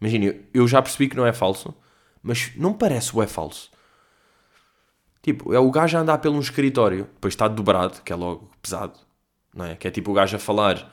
Imagina, 0.00 0.34
eu 0.52 0.66
já 0.66 0.82
percebi 0.82 1.08
que 1.08 1.16
não 1.16 1.24
é 1.24 1.32
falso, 1.32 1.72
mas 2.22 2.52
não 2.56 2.72
parece 2.72 3.16
o 3.16 3.22
é 3.22 3.26
falso. 3.26 3.70
Tipo, 5.22 5.52
é 5.52 5.58
o 5.58 5.70
gajo 5.70 5.96
a 5.96 6.00
andar 6.00 6.18
pelo 6.18 6.36
um 6.36 6.40
escritório, 6.40 7.04
depois 7.04 7.34
está 7.34 7.48
dobrado, 7.48 8.02
que 8.02 8.12
é 8.12 8.16
logo 8.16 8.50
pesado, 8.62 8.98
não 9.54 9.64
é? 9.64 9.76
Que 9.76 9.88
é 9.88 9.90
tipo 9.90 10.10
o 10.10 10.14
gajo 10.14 10.36
a 10.36 10.38
falar 10.38 10.90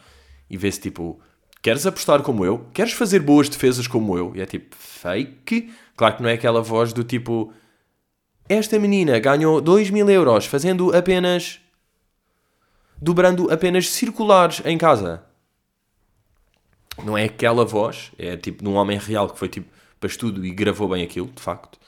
e 0.49 0.57
vê-se 0.57 0.81
tipo, 0.81 1.19
queres 1.61 1.85
apostar 1.85 2.21
como 2.21 2.43
eu? 2.45 2.67
Queres 2.73 2.93
fazer 2.93 3.19
boas 3.19 3.47
defesas 3.47 3.87
como 3.87 4.17
eu? 4.17 4.33
E 4.35 4.41
é 4.41 4.45
tipo, 4.45 4.75
fake. 4.75 5.73
Claro 5.95 6.17
que 6.17 6.23
não 6.23 6.29
é 6.29 6.33
aquela 6.33 6.61
voz 6.61 6.91
do 6.91 7.03
tipo, 7.03 7.53
esta 8.49 8.77
menina 8.77 9.17
ganhou 9.19 9.61
2 9.61 9.89
mil 9.89 10.09
euros 10.09 10.45
fazendo 10.45 10.95
apenas. 10.95 11.59
dobrando 13.01 13.51
apenas 13.51 13.89
circulares 13.89 14.61
em 14.65 14.77
casa. 14.77 15.23
Não 17.03 17.17
é 17.17 17.25
aquela 17.25 17.65
voz, 17.65 18.11
é 18.17 18.37
tipo 18.37 18.63
de 18.63 18.69
um 18.69 18.75
homem 18.75 18.97
real 18.97 19.29
que 19.29 19.37
foi 19.37 19.49
tipo 19.49 19.74
para 19.99 20.07
estudo 20.07 20.45
e 20.45 20.51
gravou 20.51 20.89
bem 20.89 21.03
aquilo, 21.03 21.27
de 21.27 21.41
facto 21.41 21.79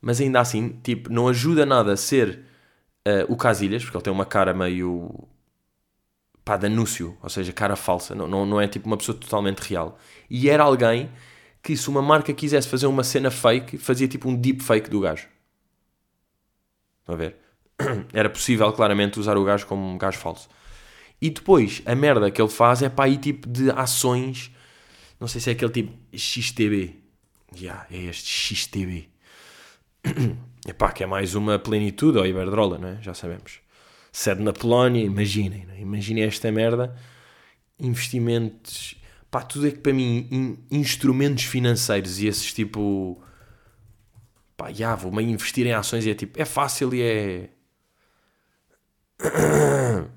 mas 0.00 0.20
ainda 0.20 0.40
assim, 0.40 0.68
tipo, 0.84 1.12
não 1.12 1.26
ajuda 1.26 1.66
nada 1.66 1.92
a 1.92 1.96
ser 1.96 2.44
uh, 3.06 3.32
o 3.32 3.36
Casilhas, 3.36 3.82
porque 3.82 3.96
ele 3.96 4.04
tem 4.04 4.12
uma 4.12 4.24
cara 4.24 4.54
meio 4.54 5.26
pá, 6.44 6.56
de 6.56 6.66
anúncio, 6.66 7.18
ou 7.20 7.28
seja, 7.28 7.52
cara 7.52 7.74
falsa, 7.74 8.14
não, 8.14 8.28
não, 8.28 8.46
não 8.46 8.60
é 8.60 8.68
tipo 8.68 8.86
uma 8.86 8.96
pessoa 8.96 9.18
totalmente 9.18 9.58
real. 9.60 9.98
E 10.30 10.48
era 10.48 10.62
alguém 10.62 11.10
que, 11.62 11.76
se 11.76 11.88
uma 11.88 12.00
marca 12.00 12.32
quisesse 12.32 12.68
fazer 12.68 12.86
uma 12.86 13.02
cena 13.02 13.32
fake, 13.32 13.78
fazia 13.78 14.06
tipo 14.06 14.28
um 14.28 14.36
deep 14.36 14.62
fake 14.62 14.88
do 14.88 15.00
gajo. 15.00 15.26
Estão 17.00 17.14
a 17.14 17.18
ver? 17.18 17.36
Era 18.12 18.30
possível, 18.30 18.72
claramente, 18.72 19.18
usar 19.18 19.36
o 19.36 19.44
gajo 19.44 19.66
como 19.66 19.84
um 19.84 19.98
gajo 19.98 20.18
falso. 20.18 20.48
E 21.20 21.30
depois, 21.30 21.82
a 21.84 21.96
merda 21.96 22.30
que 22.30 22.40
ele 22.40 22.48
faz 22.48 22.80
é 22.80 22.88
para 22.88 23.06
aí 23.06 23.16
tipo 23.16 23.48
de 23.48 23.70
ações. 23.70 24.52
Não 25.18 25.28
sei 25.28 25.40
se 25.40 25.50
é 25.50 25.52
aquele 25.54 25.72
tipo 25.72 25.92
XTB. 26.16 26.94
Já, 27.54 27.60
yeah, 27.60 27.86
é 27.90 27.96
este 28.10 28.28
XTB. 28.54 29.08
Epá, 30.66 30.92
que 30.92 31.02
é 31.04 31.06
mais 31.06 31.34
uma 31.34 31.58
plenitude 31.58 32.18
ao 32.18 32.26
Iberdrola, 32.26 32.78
não 32.78 32.88
é? 32.88 33.02
Já 33.02 33.14
sabemos. 33.14 33.60
Sede 34.12 34.42
na 34.42 34.52
Polónia, 34.52 35.04
imaginem, 35.04 35.66
é? 35.70 35.80
imaginem 35.80 36.24
esta 36.24 36.50
merda. 36.50 36.96
investimentos, 37.78 38.96
pá, 39.30 39.42
tudo 39.42 39.66
é 39.68 39.70
que 39.70 39.78
para 39.78 39.92
mim, 39.92 40.26
in- 40.30 40.58
instrumentos 40.70 41.44
financeiros 41.44 42.18
e 42.20 42.26
esses 42.26 42.52
tipo, 42.52 43.22
pá, 44.56 44.72
já, 44.72 44.94
vou 44.94 45.12
meio 45.12 45.28
investir 45.28 45.66
em 45.66 45.72
ações 45.72 46.04
e 46.06 46.10
é 46.10 46.14
tipo, 46.14 46.40
é 46.40 46.44
fácil 46.44 46.94
e 46.94 47.02
é. 47.02 47.50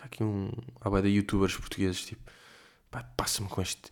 Há 0.00 0.04
aqui 0.06 0.22
um. 0.24 0.50
Há 0.80 0.90
bué 0.90 1.02
de 1.02 1.08
youtubers 1.08 1.56
portugueses, 1.56 2.04
tipo, 2.04 2.21
passa-me 3.16 3.48
com 3.48 3.60
este. 3.62 3.82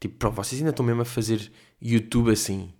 Tipo, 0.00 0.16
pronto, 0.16 0.34
vocês 0.36 0.60
ainda 0.60 0.70
estão 0.70 0.84
mesmo 0.86 1.02
a 1.02 1.04
fazer 1.04 1.50
YouTube 1.80 2.30
assim. 2.30 2.72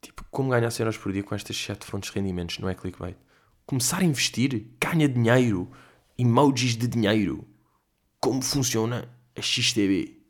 Tipo, 0.00 0.24
como 0.30 0.50
ganhar 0.50 0.70
100 0.70 0.84
euros 0.84 0.98
por 0.98 1.12
dia 1.12 1.22
com 1.22 1.34
estas 1.34 1.56
7 1.56 1.86
fontes 1.86 2.10
de 2.10 2.16
rendimentos, 2.18 2.58
não 2.58 2.68
é 2.68 2.74
clickbait? 2.74 3.16
Começar 3.64 3.98
a 4.00 4.04
investir, 4.04 4.66
ganha 4.80 5.08
dinheiro, 5.08 5.70
emojis 6.18 6.76
de 6.76 6.86
dinheiro. 6.88 7.46
Como 8.20 8.42
funciona 8.42 9.08
a 9.36 9.40
XTB? 9.40 10.20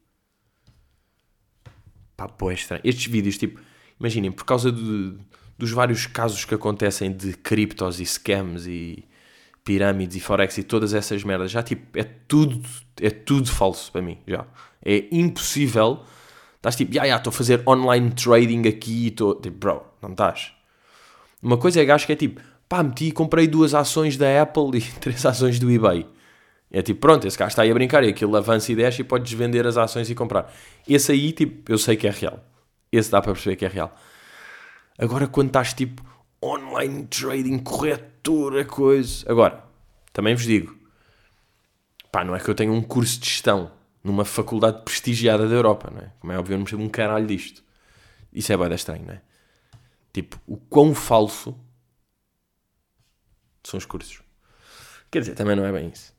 Pá, 2.17 2.29
pô, 2.29 2.51
é 2.51 2.55
estranho. 2.55 2.83
Estes 2.85 3.07
vídeos, 3.11 3.39
tipo, 3.39 3.61
imaginem, 3.99 4.31
por 4.31 4.45
causa 4.45 4.71
de- 4.71 5.19
dos 5.59 5.71
vários 5.71 6.07
casos 6.07 6.45
que 6.45 6.55
acontecem 6.55 7.11
de 7.13 7.35
criptos 7.35 8.01
e 8.01 8.07
scams 8.07 8.67
e 8.67 9.05
pirâmides 9.65 10.17
e 10.17 10.21
forex 10.21 10.59
e 10.59 10.63
todas 10.63 10.93
essas 10.95 11.23
merdas, 11.23 11.51
já 11.51 11.63
tipo, 11.63 11.99
é 11.99 12.05
tudo, 12.05 12.61
é 13.01 13.11
tudo 13.11 13.51
falso 13.51 13.91
para 13.93 14.03
mim, 14.03 14.19
já. 14.27 14.45
É 14.85 15.05
impossível. 15.13 16.01
Estás 16.57 16.77
tipo, 16.77 16.93
já, 16.93 17.07
já, 17.07 17.17
estou 17.17 17.31
a 17.31 17.35
fazer 17.35 17.63
online 17.67 18.11
trading 18.11 18.69
aqui 18.69 19.09
estou. 19.09 19.35
Tipo, 19.35 19.59
bro, 19.59 19.83
não 20.01 20.11
estás. 20.11 20.53
Uma 21.43 21.57
coisa 21.57 21.81
é 21.81 21.85
gajo 21.85 22.07
que 22.07 22.13
é 22.13 22.17
tipo, 22.17 22.41
pá, 22.69 22.83
meti 22.83 23.07
e 23.07 23.13
comprei 23.13 23.47
duas 23.47 23.75
ações 23.75 24.17
da 24.17 24.43
Apple 24.43 24.79
e 24.79 24.81
três 25.01 25.25
ações 25.25 25.59
do 25.59 25.71
eBay. 25.71 26.07
É 26.71 26.83
tipo, 26.83 27.01
pronto, 27.01 27.27
esse 27.27 27.39
gajo 27.39 27.51
está 27.51 27.63
aí 27.63 27.71
a 27.71 27.75
brincar 27.75 28.03
e 28.03 28.09
aquilo 28.09 28.37
avança 28.37 28.73
e 28.73 28.75
desce 28.75 29.03
e 29.03 29.05
podes 29.05 29.33
vender 29.33 29.67
as 29.67 29.77
ações 29.77 30.09
e 30.09 30.15
comprar. 30.15 30.53
Esse 30.89 31.13
aí, 31.13 31.33
tipo, 31.33 31.71
eu 31.71 31.79
sei 31.79 31.97
que 31.97 32.07
é 32.07 32.11
real. 32.11 32.43
Esse 32.91 33.11
dá 33.11 33.21
para 33.21 33.33
perceber 33.33 33.57
que 33.57 33.65
é 33.65 33.69
real. 33.69 33.95
Agora, 34.99 35.27
quando 35.27 35.49
estás 35.49 35.75
tipo 35.75 36.03
online 36.43 37.07
trading, 37.07 37.59
corretora, 38.23 38.65
coisa. 38.65 39.31
Agora, 39.31 39.65
também 40.13 40.35
vos 40.35 40.45
digo, 40.45 40.77
pá, 42.11 42.25
não 42.25 42.35
é 42.35 42.41
que 42.41 42.49
eu 42.49 42.55
tenha 42.55 42.73
um 42.73 42.83
curso 42.83 43.19
de 43.19 43.27
gestão 43.29 43.73
numa 44.03 44.25
faculdade 44.25 44.83
prestigiada 44.83 45.49
da 45.49 45.55
Europa, 45.55 45.91
não 45.91 46.01
é? 46.01 46.13
Como 46.21 46.33
é 46.33 46.39
óbvio, 46.39 46.55
eu 46.55 46.59
não 46.59 46.65
percebo 46.65 46.83
um 46.83 46.89
caralho 46.89 47.27
disto. 47.27 47.63
Isso 48.33 48.53
é 48.53 48.57
bem 48.57 48.73
estranho, 48.73 49.05
não 49.05 49.15
é? 49.15 49.21
Tipo, 50.13 50.41
o 50.47 50.57
quão 50.57 50.95
falso 50.95 51.57
são 53.63 53.79
os 53.79 53.85
cursos. 53.85 54.23
Quer 55.11 55.21
dizer, 55.21 55.35
também 55.35 55.57
não 55.57 55.65
é 55.65 55.73
bem 55.73 55.89
isso. 55.89 56.13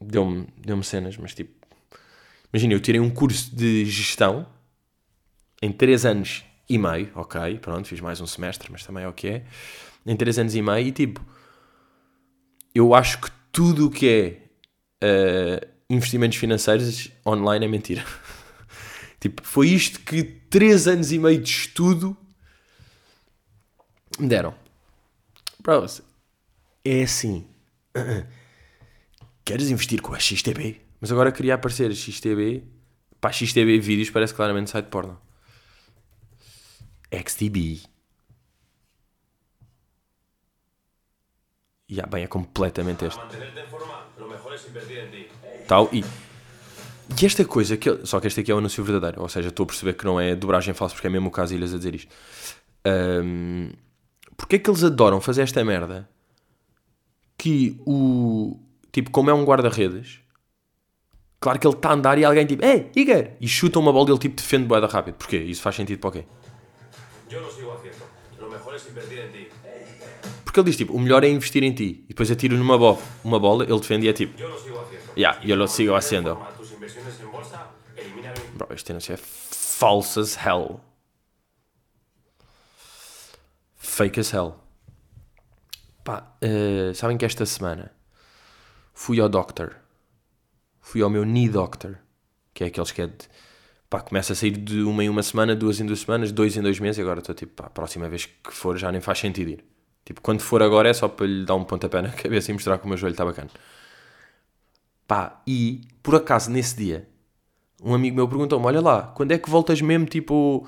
Deu-me 0.00 0.46
deu 0.58 0.82
cenas, 0.82 1.16
mas 1.16 1.34
tipo. 1.34 1.52
Imagina, 2.52 2.74
eu 2.74 2.80
tirei 2.80 3.00
um 3.00 3.10
curso 3.10 3.54
de 3.54 3.84
gestão 3.84 4.46
em 5.60 5.72
3 5.72 6.06
anos 6.06 6.44
e 6.68 6.78
meio, 6.78 7.10
ok, 7.16 7.58
pronto, 7.58 7.88
fiz 7.88 8.00
mais 8.00 8.20
um 8.20 8.26
semestre, 8.26 8.70
mas 8.70 8.84
também 8.84 9.02
é 9.02 9.08
o 9.08 9.12
que 9.12 9.26
é. 9.26 9.44
Em 10.06 10.16
3 10.16 10.38
anos 10.38 10.54
e 10.54 10.62
meio, 10.62 10.86
e 10.86 10.92
tipo, 10.92 11.24
eu 12.74 12.94
acho 12.94 13.20
que 13.20 13.30
tudo 13.52 13.86
o 13.86 13.90
que 13.90 14.08
é 14.08 14.44
eh, 15.00 15.68
investimentos 15.88 16.38
financeiros 16.38 17.10
online 17.26 17.66
é 17.66 17.68
mentira. 17.68 18.04
tipo, 19.20 19.42
foi 19.46 19.68
isto 19.68 20.00
que 20.00 20.22
3 20.24 20.88
anos 20.88 21.12
e 21.12 21.18
meio 21.18 21.40
de 21.40 21.50
estudo 21.50 22.16
me 24.18 24.28
deram. 24.28 24.54
Bros, 25.62 26.02
é 26.84 27.02
assim. 27.02 27.46
Queres 29.44 29.70
investir 29.70 30.00
com 30.00 30.14
a 30.14 30.18
XTB? 30.18 30.80
Mas 31.00 31.12
agora 31.12 31.30
queria 31.30 31.54
aparecer 31.54 31.90
a 31.90 31.94
XTB. 31.94 32.64
Pá, 33.20 33.30
XTB 33.30 33.78
vídeos 33.78 34.10
parece 34.10 34.34
claramente 34.34 34.70
site 34.70 34.86
porno. 34.86 35.20
XTB. 37.10 37.82
E 41.88 41.94
yeah, 41.96 42.10
bem, 42.10 42.24
é 42.24 42.26
completamente 42.26 43.04
este. 43.04 43.20
mantenerte 43.20 43.60
en 43.60 43.68
forma, 43.68 44.06
lo 44.18 44.26
mejor 44.26 44.54
es 44.54 44.66
invertir 44.66 44.98
en 44.98 45.10
ti. 45.10 45.26
Tal, 45.68 45.88
e, 45.92 46.02
e 46.02 47.26
esta 47.26 47.44
coisa, 47.44 47.76
que, 47.76 48.06
só 48.06 48.20
que 48.20 48.26
este 48.26 48.40
aqui 48.40 48.50
é 48.50 48.54
o 48.54 48.58
anúncio 48.58 48.82
verdadeiro, 48.82 49.20
ou 49.20 49.28
seja, 49.28 49.48
estou 49.48 49.64
a 49.64 49.66
perceber 49.66 49.92
que 49.94 50.04
não 50.04 50.18
é 50.18 50.34
dobragem 50.34 50.72
falsa, 50.72 50.94
porque 50.94 51.08
é 51.08 51.10
mesmo 51.10 51.28
o 51.28 51.30
caso 51.30 51.54
ilhas 51.54 51.74
a 51.74 51.76
dizer 51.76 51.94
isto. 51.94 52.10
Ahm, 52.86 53.70
porque 54.36 54.56
é 54.56 54.58
que 54.58 54.70
eles 54.70 54.82
adoram 54.82 55.20
fazer 55.20 55.42
esta 55.42 55.62
merda? 55.64 56.08
Que 57.36 57.78
o. 57.86 58.58
Tipo, 58.90 59.10
como 59.10 59.28
é 59.28 59.34
um 59.34 59.44
guarda-redes, 59.44 60.20
claro 61.40 61.58
que 61.58 61.66
ele 61.66 61.74
está 61.74 61.90
a 61.90 61.92
andar 61.92 62.16
e 62.16 62.24
alguém 62.24 62.46
tipo, 62.46 62.64
Ei, 62.64 62.90
Igor! 62.96 63.28
E 63.40 63.46
chuta 63.48 63.78
uma 63.78 63.92
bola 63.92 64.08
e 64.08 64.12
ele 64.12 64.18
tipo 64.18 64.36
defende 64.36 64.66
boeda 64.66 64.86
rápido. 64.86 65.16
Porquê? 65.16 65.36
Isso 65.36 65.60
faz 65.60 65.76
sentido 65.76 65.98
para 65.98 66.08
o 66.08 66.12
quê? 66.12 66.24
Yo 67.28 67.40
lo 67.40 67.50
sigo 67.50 67.72
haciendo. 67.74 68.04
Lo 68.40 68.48
mejor 68.48 68.74
es 68.74 68.86
invertir 68.86 69.18
en 69.18 69.32
ti. 69.32 69.43
Porque 70.54 70.60
ele 70.60 70.70
diz 70.70 70.76
tipo, 70.76 70.92
o 70.92 71.00
melhor 71.00 71.24
é 71.24 71.28
investir 71.28 71.64
em 71.64 71.72
ti. 71.72 72.04
E 72.04 72.08
depois 72.10 72.30
atira 72.30 72.56
numa 72.56 72.78
bola, 72.78 73.02
uma 73.24 73.40
bola 73.40 73.64
ele 73.64 73.80
defende 73.80 74.06
e 74.06 74.08
é 74.08 74.12
tipo, 74.12 74.34
haciendo. 74.40 75.12
Ya, 75.16 75.40
yo 75.42 75.56
lo 75.56 75.66
sigo 75.66 75.96
haciendo. 75.96 76.38
Bro, 78.54 78.68
este 78.72 78.92
anúncio 78.92 79.14
é 79.14 79.16
false 79.16 80.20
as 80.20 80.36
hell. 80.36 80.80
Fake 83.76 84.20
as 84.20 84.32
hell. 84.32 84.54
Pá, 86.04 86.36
eh, 86.40 86.92
sabem 86.94 87.18
que 87.18 87.24
esta 87.24 87.44
semana 87.44 87.90
fui 88.92 89.18
ao 89.18 89.28
doctor. 89.28 89.74
Fui 90.80 91.02
ao 91.02 91.10
meu 91.10 91.24
knee 91.24 91.48
doctor. 91.48 91.98
Que 92.54 92.62
é 92.62 92.66
aqueles 92.68 92.92
que 92.92 93.02
é 93.02 93.08
de... 93.08 93.28
Pá, 93.90 94.00
começa 94.00 94.34
a 94.34 94.36
sair 94.36 94.52
de 94.52 94.82
uma 94.82 95.02
em 95.02 95.08
uma 95.08 95.24
semana, 95.24 95.56
duas 95.56 95.80
em 95.80 95.84
duas 95.84 95.98
semanas, 95.98 96.30
dois 96.30 96.56
em 96.56 96.62
dois 96.62 96.78
meses. 96.78 96.98
E 96.98 97.02
agora 97.02 97.18
estou 97.18 97.34
tipo, 97.34 97.54
pá, 97.54 97.66
a 97.66 97.70
próxima 97.70 98.08
vez 98.08 98.26
que 98.26 98.52
for 98.52 98.78
já 98.78 98.92
nem 98.92 99.00
faz 99.00 99.18
sentido 99.18 99.50
ir. 99.50 99.73
Tipo, 100.04 100.20
quando 100.20 100.40
for 100.40 100.62
agora 100.62 100.88
é 100.88 100.92
só 100.92 101.08
para 101.08 101.26
lhe 101.26 101.44
dar 101.44 101.54
um 101.54 101.64
pontapé 101.64 102.02
na 102.02 102.10
cabeça 102.12 102.50
e 102.50 102.54
mostrar 102.54 102.78
que 102.78 102.84
o 102.84 102.88
meu 102.88 102.96
joelho 102.96 103.14
está 103.14 103.24
bacana. 103.24 103.50
Pá, 105.06 105.40
e 105.46 105.82
por 106.02 106.14
acaso 106.16 106.50
nesse 106.50 106.76
dia 106.76 107.08
um 107.82 107.94
amigo 107.94 108.16
meu 108.16 108.28
perguntou-me: 108.28 108.66
Olha 108.66 108.80
lá, 108.80 109.02
quando 109.14 109.32
é 109.32 109.38
que 109.38 109.50
voltas 109.50 109.80
mesmo, 109.80 110.06
tipo, 110.06 110.66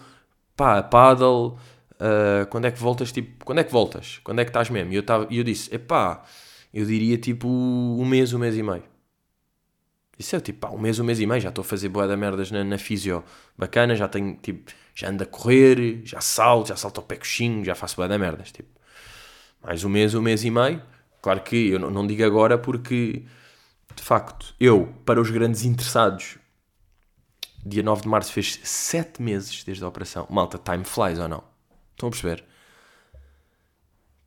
pá, 0.57 0.83
paddle? 0.83 1.59
ah, 2.01 2.47
quando 2.51 2.67
é 2.67 2.71
que 2.71 2.79
voltas, 2.79 3.13
tipo, 3.13 3.45
quando 3.45 3.61
é 3.61 3.65
que 3.65 3.73
voltas? 3.73 4.21
Quando 4.25 4.41
é 4.41 4.45
que 4.45 4.51
estás 4.51 4.71
mesmo? 4.71 4.93
E 4.93 4.97
eu, 4.97 5.03
tava, 5.03 5.27
eu 5.31 5.45
disse: 5.45 5.75
Epá, 5.75 6.23
eu 6.73 6.85
diria 6.87 7.19
tipo 7.19 7.49
um 7.49 8.05
mês, 8.05 8.33
um 8.33 8.39
mês 8.39 8.57
e 8.57 8.63
meio. 8.63 8.85
Isso 10.19 10.35
é 10.35 10.41
tipo, 10.41 10.61
pá, 10.61 10.71
um 10.71 10.79
mês, 10.79 10.99
um 10.99 11.05
mês 11.05 11.21
e 11.21 11.27
meio, 11.27 11.41
já 11.41 11.51
estou 11.51 11.63
a 11.63 11.65
fazer 11.65 11.89
boa 11.91 12.07
da 12.09 12.17
merdas 12.17 12.51
na, 12.51 12.65
na 12.65 12.79
fisio 12.79 13.23
bacana, 13.57 13.95
já 13.95 14.09
tenho, 14.09 14.35
tipo, 14.37 14.71
já 14.95 15.11
ando 15.11 15.23
a 15.23 15.27
correr, 15.27 16.01
já 16.05 16.21
salto, 16.21 16.69
já 16.69 16.77
salto 16.77 16.99
ao 16.99 17.05
pé 17.07 17.17
coxinho, 17.17 17.65
já 17.65 17.75
faço 17.75 17.97
boa 17.97 18.09
da 18.09 18.19
merdas, 18.19 18.51
tipo. 18.53 18.69
Mais 19.67 19.83
um 19.83 19.89
mês, 19.89 20.15
um 20.15 20.23
mês 20.23 20.45
e 20.45 20.51
meio. 20.51 20.81
Claro 21.21 21.41
que 21.41 21.71
eu 21.71 21.81
não, 21.81 22.07
digo 22.07 22.25
agora 22.25 22.57
porque, 22.57 23.25
de 23.97 24.01
facto, 24.01 24.55
eu, 24.61 24.95
para 25.05 25.21
os 25.21 25.29
grandes 25.29 25.65
interessados, 25.65 26.39
dia 27.65 27.83
9 27.83 28.03
de 28.03 28.09
março 28.09 28.33
fez 28.33 28.61
7 28.63 29.21
meses 29.21 29.65
desde 29.65 29.83
a 29.83 29.89
operação. 29.89 30.25
Malta, 30.31 30.57
time 30.57 30.85
flies 30.85 31.19
ou 31.19 31.27
não? 31.27 31.43
Estão 31.91 32.09
a 32.09 32.13
perceber? 32.13 32.45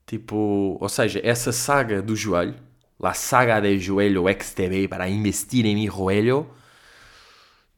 Tipo, 0.06 0.78
ou 0.78 0.90
seja, 0.90 1.22
essa 1.24 1.54
saga 1.54 2.02
do 2.02 2.18
joelho, 2.18 2.56
la 3.00 3.14
saga 3.14 3.62
del 3.62 3.80
joelho 3.80 4.26
XTB 4.28 4.90
para 4.90 5.08
investir 5.08 5.66
em 5.66 5.74
mi 5.74 5.88
joelho, 5.88 6.52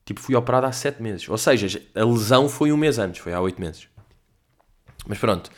tipo, 0.03 0.19
fui 0.19 0.33
operado 0.33 0.65
há 0.65 0.71
7 0.71 0.99
meses. 0.99 1.29
Ou 1.29 1.37
seja, 1.37 1.79
a 1.93 2.03
lesão 2.03 2.49
foi 2.49 2.71
um 2.71 2.77
mês 2.77 2.97
antes, 2.97 3.21
foi 3.21 3.33
há 3.33 3.39
8 3.39 3.61
meses. 3.61 3.87
Mas 5.05 5.19
pronto, 5.19 5.51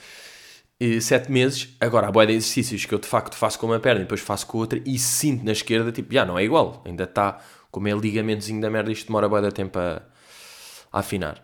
7 1.02 1.32
meses, 1.32 1.76
agora 1.80 2.08
há 2.08 2.12
boia 2.12 2.28
de 2.28 2.34
exercícios 2.34 2.86
que 2.86 2.94
eu 2.94 3.00
de 3.00 3.08
facto 3.08 3.36
faço 3.36 3.60
com 3.60 3.68
uma 3.68 3.80
perna 3.80 4.02
e 4.02 4.04
depois 4.04 4.22
faço 4.22 4.48
com 4.48 4.58
outra 4.58 4.82
e 4.86 4.98
sinto 5.00 5.44
na 5.46 5.52
esquerda, 5.52 5.92
tipo, 5.92 6.14
já 6.14 6.26
não 6.26 6.38
é 6.38 6.44
igual, 6.44 6.82
ainda 6.86 7.04
está, 7.04 7.40
como 7.72 7.88
é 7.88 7.92
ligamentozinho 7.92 8.62
da 8.62 8.70
merda, 8.70 8.92
isto 8.92 9.08
demora 9.08 9.30
boia 9.30 9.44
de 9.44 9.54
tempo 9.54 9.80
a, 9.80 10.02
a 10.92 11.00
afinar. 11.00 11.44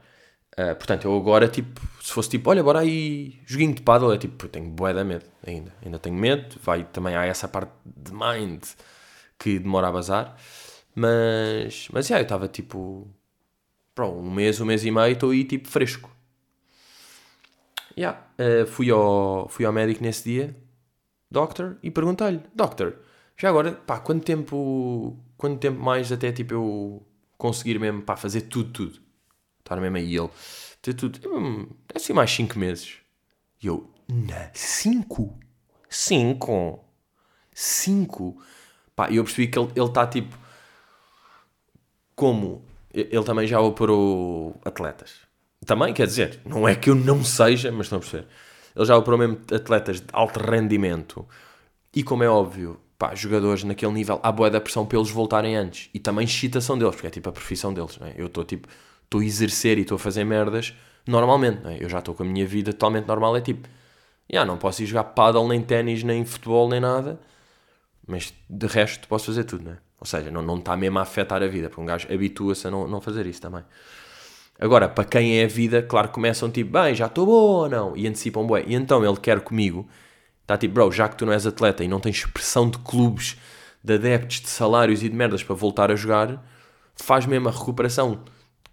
Ah, 0.60 0.76
portanto, 0.76 1.06
eu 1.06 1.16
agora, 1.16 1.48
tipo, 1.48 1.80
se 2.02 2.12
fosse 2.12 2.30
tipo, 2.32 2.50
olha, 2.50 2.62
bora 2.62 2.80
aí, 2.80 3.40
joguinho 3.46 3.74
de 3.74 3.82
paddle, 3.82 4.14
é 4.14 4.18
tipo, 4.18 4.46
tenho 4.50 4.70
bué 4.70 4.94
de 4.94 5.04
medo 5.06 5.26
ainda. 5.48 5.74
Ainda 5.84 5.98
tenho 6.00 6.16
medo, 6.16 6.58
vai 6.62 6.84
também 6.84 7.16
há 7.16 7.26
essa 7.26 7.48
parte 7.48 7.72
de 7.86 8.12
mind 8.12 8.64
que 9.38 9.58
demora 9.60 9.88
a 9.88 9.92
bazar. 9.92 10.36
Mas, 10.94 11.88
mas, 11.94 12.08
já, 12.08 12.18
eu 12.18 12.24
estava 12.24 12.48
tipo, 12.50 13.08
bro, 13.96 14.20
um 14.20 14.30
mês, 14.32 14.60
um 14.60 14.66
mês 14.66 14.84
e 14.84 14.92
meio, 14.92 15.14
estou 15.14 15.32
aí, 15.32 15.46
tipo, 15.46 15.68
fresco. 15.70 16.12
Yeah. 18.00 18.18
Uh, 18.40 18.66
fui, 18.66 18.90
ao, 18.90 19.50
fui 19.50 19.66
ao 19.66 19.74
médico 19.74 20.02
nesse 20.02 20.24
dia, 20.24 20.56
doctor, 21.30 21.78
e 21.84 21.92
perguntei-lhe, 21.92 22.42
doctor, 22.56 22.96
já 23.38 23.50
agora, 23.50 23.74
pá, 23.74 24.00
quanto 24.00 24.24
tempo, 24.24 25.20
quanto 25.36 25.60
tempo 25.60 25.82
mais 25.82 26.10
até, 26.10 26.32
tipo, 26.32 26.54
eu 26.54 27.06
conseguir 27.38 27.78
mesmo, 27.78 28.02
pá, 28.02 28.16
fazer 28.16 28.44
tudo, 28.44 28.72
tudo? 28.72 29.02
Estar 29.60 29.82
mesmo 29.82 29.98
aí 29.98 30.16
ele, 30.16 30.30
ter 30.82 30.94
tudo, 30.94 31.20
hum, 31.30 31.68
ser 31.98 32.14
mais 32.14 32.32
5 32.32 32.58
meses. 32.58 33.00
E 33.62 33.68
eu, 33.68 33.94
não, 34.08 34.50
5? 34.54 35.38
5? 35.90 36.86
5? 37.54 38.42
Pá, 38.96 39.10
e 39.10 39.18
eu 39.18 39.26
percebi 39.26 39.48
que 39.50 39.60
ele 39.60 39.72
está 39.76 40.08
tipo. 40.08 40.38
Como 42.16 42.64
ele 42.94 43.24
também 43.24 43.46
já 43.46 43.60
operou 43.60 44.60
atletas. 44.64 45.29
Também, 45.66 45.94
quer 45.94 46.08
dizer, 46.08 46.40
não 46.46 46.68
é 46.68 46.76
que 46.76 46.90
eu 46.90 46.96
não 46.96 47.24
seja, 47.24 47.72
mas 47.72 47.86
estão 47.86 47.98
a 47.98 48.02
perceber. 48.02 48.28
Ele 48.76 48.86
já 48.86 48.98
operou 48.98 49.20
mesmo 49.20 49.40
atletas 49.54 50.00
de 50.00 50.08
alto 50.14 50.40
rendimento. 50.40 51.28
E 51.94 52.04
como 52.04 52.24
é 52.24 52.30
óbvio, 52.30 52.80
pá, 52.98 53.14
jogadores 53.16 53.64
naquele 53.64 53.92
nível, 53.92 54.20
há 54.24 54.32
boa 54.32 54.50
da 54.50 54.62
pressão 54.62 54.86
para 54.86 54.98
eles 54.98 55.10
voltarem 55.10 55.56
antes. 55.56 55.90
E 55.94 56.00
também 56.00 56.26
excitação 56.26 56.78
deles, 56.78 56.96
porque 56.96 57.08
é 57.08 57.10
tipo 57.10 57.30
a 57.30 57.32
profissão 57.32 57.74
deles, 57.74 57.98
não 57.98 58.08
é? 58.08 58.14
Eu 58.18 58.28
estou 58.28 58.44
tipo, 58.44 58.68
estou 59.04 59.22
a 59.22 59.26
exercer 59.26 59.78
e 59.78 59.82
estou 59.82 59.96
a 59.96 60.00
fazer 60.00 60.24
merdas 60.24 60.74
normalmente, 61.08 61.64
não 61.64 61.72
é? 61.72 61.84
Eu 61.84 61.90
já 61.90 62.00
estou 62.00 62.14
com 62.14 62.24
a 62.24 62.26
minha 62.26 62.46
vida 62.46 62.72
totalmente 62.72 63.08
normal, 63.08 63.36
é 63.36 63.42
tipo, 63.42 63.68
já 64.32 64.46
não 64.46 64.58
posso 64.58 64.84
ir 64.84 64.86
jogar 64.86 65.06
paddle, 65.06 65.48
nem 65.48 65.62
ténis, 65.62 66.04
nem 66.04 66.24
futebol, 66.24 66.70
nem 66.70 66.80
nada, 66.80 67.20
mas 68.08 68.34
de 68.50 68.68
resto 68.68 69.08
posso 69.08 69.28
fazer 69.28 69.44
tudo, 69.44 69.64
não 69.66 69.72
é? 69.74 69.78
Ou 70.00 70.06
seja, 70.06 70.32
não, 70.32 70.42
não 70.42 70.58
está 70.58 70.78
mesmo 70.78 71.00
a 71.00 71.02
afetar 71.02 71.44
a 71.44 71.48
vida, 71.48 71.70
porque 71.70 71.82
um 71.82 71.86
gajo 71.86 72.08
habitua-se 72.12 72.68
a 72.68 72.72
não, 72.72 72.88
não 72.88 73.02
fazer 73.02 73.26
isso 73.26 73.42
também. 73.42 73.64
Agora, 74.60 74.90
para 74.90 75.06
quem 75.06 75.40
é 75.40 75.46
a 75.46 75.48
vida, 75.48 75.82
claro, 75.82 76.10
começam 76.10 76.52
tipo, 76.52 76.72
bem, 76.72 76.94
já 76.94 77.06
estou 77.06 77.26
boa 77.26 77.64
ou 77.64 77.70
não? 77.70 77.98
E 77.98 78.06
antecipam, 78.06 78.46
bué. 78.46 78.64
E 78.68 78.76
então 78.76 79.06
ele 79.06 79.18
quer 79.18 79.40
comigo, 79.40 79.88
está 80.42 80.58
tipo, 80.58 80.74
bro, 80.74 80.92
já 80.92 81.08
que 81.08 81.16
tu 81.16 81.26
não 81.26 81.32
és 81.32 81.48
atleta 81.48 81.84
e 81.84 81.88
não 81.88 82.00
tens 82.00 82.18
expressão 82.18 82.70
de 82.70 82.78
clubes, 82.80 83.38
de 83.82 83.94
adeptos, 83.94 84.42
de 84.42 84.50
salários 84.50 85.02
e 85.02 85.08
de 85.08 85.16
merdas 85.16 85.44
para 85.44 85.56
voltar 85.56 85.90
a 85.90 85.96
jogar, 85.96 86.44
faz 86.96 87.26
mesmo 87.26 87.48
a 87.48 87.52
recuperação 87.52 88.22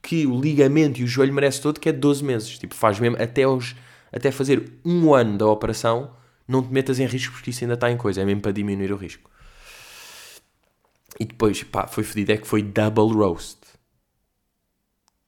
que 0.03 0.27
o 0.27 0.41
ligamento 0.41 1.01
e 1.01 1.05
o 1.05 1.07
joelho 1.07 1.33
merece 1.33 1.61
todo, 1.61 1.79
que 1.79 1.89
é 1.89 1.93
12 1.93 2.25
meses. 2.25 2.59
Tipo, 2.59 2.75
faz 2.75 2.99
mesmo 2.99 3.17
até, 3.21 3.47
os, 3.47 3.77
até 4.13 4.33
fazer 4.33 4.73
um 4.85 5.15
ano 5.15 5.39
da 5.39 5.47
operação, 5.47 6.11
não 6.49 6.63
te 6.63 6.73
metas 6.73 6.99
em 6.99 7.07
risco 7.07 7.35
porque 7.35 7.51
isso 7.51 7.63
ainda 7.63 7.75
está 7.75 7.91
em 7.91 7.97
coisa, 7.97 8.23
é 8.23 8.25
mesmo 8.25 8.41
para 8.41 8.53
diminuir 8.53 8.93
o 8.93 8.97
risco. 8.97 9.31
E 11.19 11.25
depois, 11.25 11.63
pá, 11.63 11.87
foi 11.87 12.05
fedido, 12.05 12.33
é 12.33 12.37
que 12.37 12.47
foi 12.47 12.63
double 12.63 13.15
roast. 13.15 13.59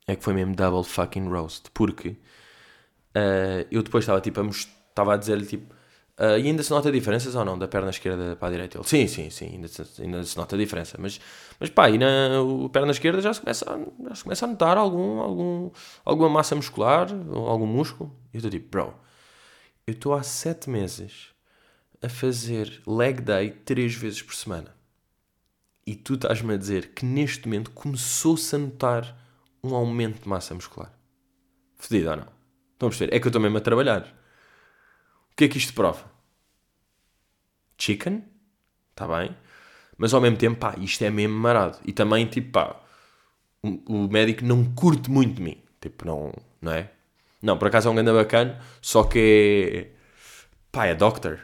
É 0.09 0.17
que 0.17 0.25
foi 0.25 0.35
mesmo 0.35 0.57
double 0.57 0.83
fucking 0.83 1.29
roast. 1.29 1.71
Porque 1.73 2.09
uh, 2.09 3.67
eu 3.71 3.83
depois 3.83 4.03
estava 4.03 4.21
tipo 4.21 4.41
a, 4.41 5.13
a 5.13 5.17
dizer-lhe 5.17 5.47
tipo, 5.47 5.73
uh, 6.19 6.39
e 6.39 6.47
ainda 6.49 6.63
se 6.63 6.71
nota 6.71 6.91
diferenças 6.91 7.37
ou 7.37 7.45
não 7.45 7.57
da 7.57 7.69
perna 7.69 7.91
esquerda 7.91 8.35
para 8.35 8.49
a 8.49 8.51
direita? 8.51 8.79
Ele, 8.79 8.89
sim, 8.89 9.07
sim, 9.07 9.31
sim, 9.31 9.51
ainda 9.53 9.69
se, 9.69 10.03
ainda 10.03 10.25
se 10.25 10.37
nota 10.37 10.57
diferença. 10.59 10.97
Mas, 10.99 11.21
mas 11.61 11.71
pá, 11.71 11.89
e 11.91 11.99
na 11.99 12.41
a 12.65 12.69
perna 12.71 12.91
esquerda 12.91 13.21
já 13.21 13.33
se 13.33 13.41
começa 13.41 13.71
a, 13.71 14.09
já 14.09 14.15
se 14.17 14.25
começa 14.25 14.45
a 14.45 14.49
notar 14.49 14.77
algum, 14.77 15.21
algum, 15.21 15.71
alguma 16.05 16.29
massa 16.29 16.57
muscular, 16.57 17.09
algum 17.13 17.67
músculo. 17.67 18.11
E 18.33 18.37
eu 18.37 18.39
estou 18.39 18.51
tipo, 18.51 18.69
bro, 18.69 18.95
eu 19.87 19.93
estou 19.93 20.15
há 20.15 20.23
sete 20.25 20.69
meses 20.69 21.29
a 22.03 22.09
fazer 22.09 22.81
leg 22.87 23.21
day 23.21 23.51
três 23.51 23.95
vezes 23.95 24.23
por 24.23 24.35
semana 24.35 24.79
e 25.89 25.95
tu 25.95 26.15
estás-me 26.17 26.53
a 26.53 26.57
dizer 26.59 26.93
que 26.93 27.03
neste 27.03 27.49
momento 27.49 27.71
começou-se 27.71 28.55
a 28.55 28.59
notar 28.59 29.17
um 29.63 29.75
aumento 29.75 30.23
de 30.23 30.29
massa 30.29 30.55
muscular. 30.55 30.93
Fedido 31.77 32.11
ou 32.11 32.17
não? 32.17 32.29
Estão 32.73 32.91
a? 32.91 33.15
É 33.15 33.21
que 33.21 33.27
eu 33.27 33.31
estou 33.31 33.41
mesmo 33.41 33.59
a 33.59 33.61
trabalhar. 33.61 34.03
O 35.33 35.37
que 35.37 35.45
é 35.45 35.49
que 35.49 35.59
isto 35.59 35.73
prova? 35.73 36.05
Chicken? 37.77 38.25
Está 38.91 39.07
bem. 39.07 39.37
Mas 39.97 40.15
ao 40.15 40.21
mesmo 40.21 40.37
tempo, 40.37 40.59
pá, 40.59 40.75
isto 40.79 41.03
é 41.03 41.11
mesmo 41.11 41.39
marado. 41.39 41.79
E 41.85 41.93
também, 41.93 42.27
tipo, 42.27 42.53
pá, 42.53 42.81
o, 43.63 44.09
médico 44.09 44.45
não 44.45 44.65
curte 44.75 45.11
muito 45.11 45.37
de 45.37 45.43
mim. 45.43 45.63
Tipo, 45.81 46.07
não, 46.07 46.33
não 46.61 46.73
é? 46.73 46.91
Não, 47.41 47.57
por 47.57 47.69
acaso 47.69 47.89
é 47.89 47.91
um 47.91 47.95
grande 47.95 48.13
bacana, 48.13 48.61
só 48.81 49.05
que 49.05 49.93
é. 49.93 49.97
pá, 50.73 50.87
é 50.87 50.95
doctor. 50.95 51.41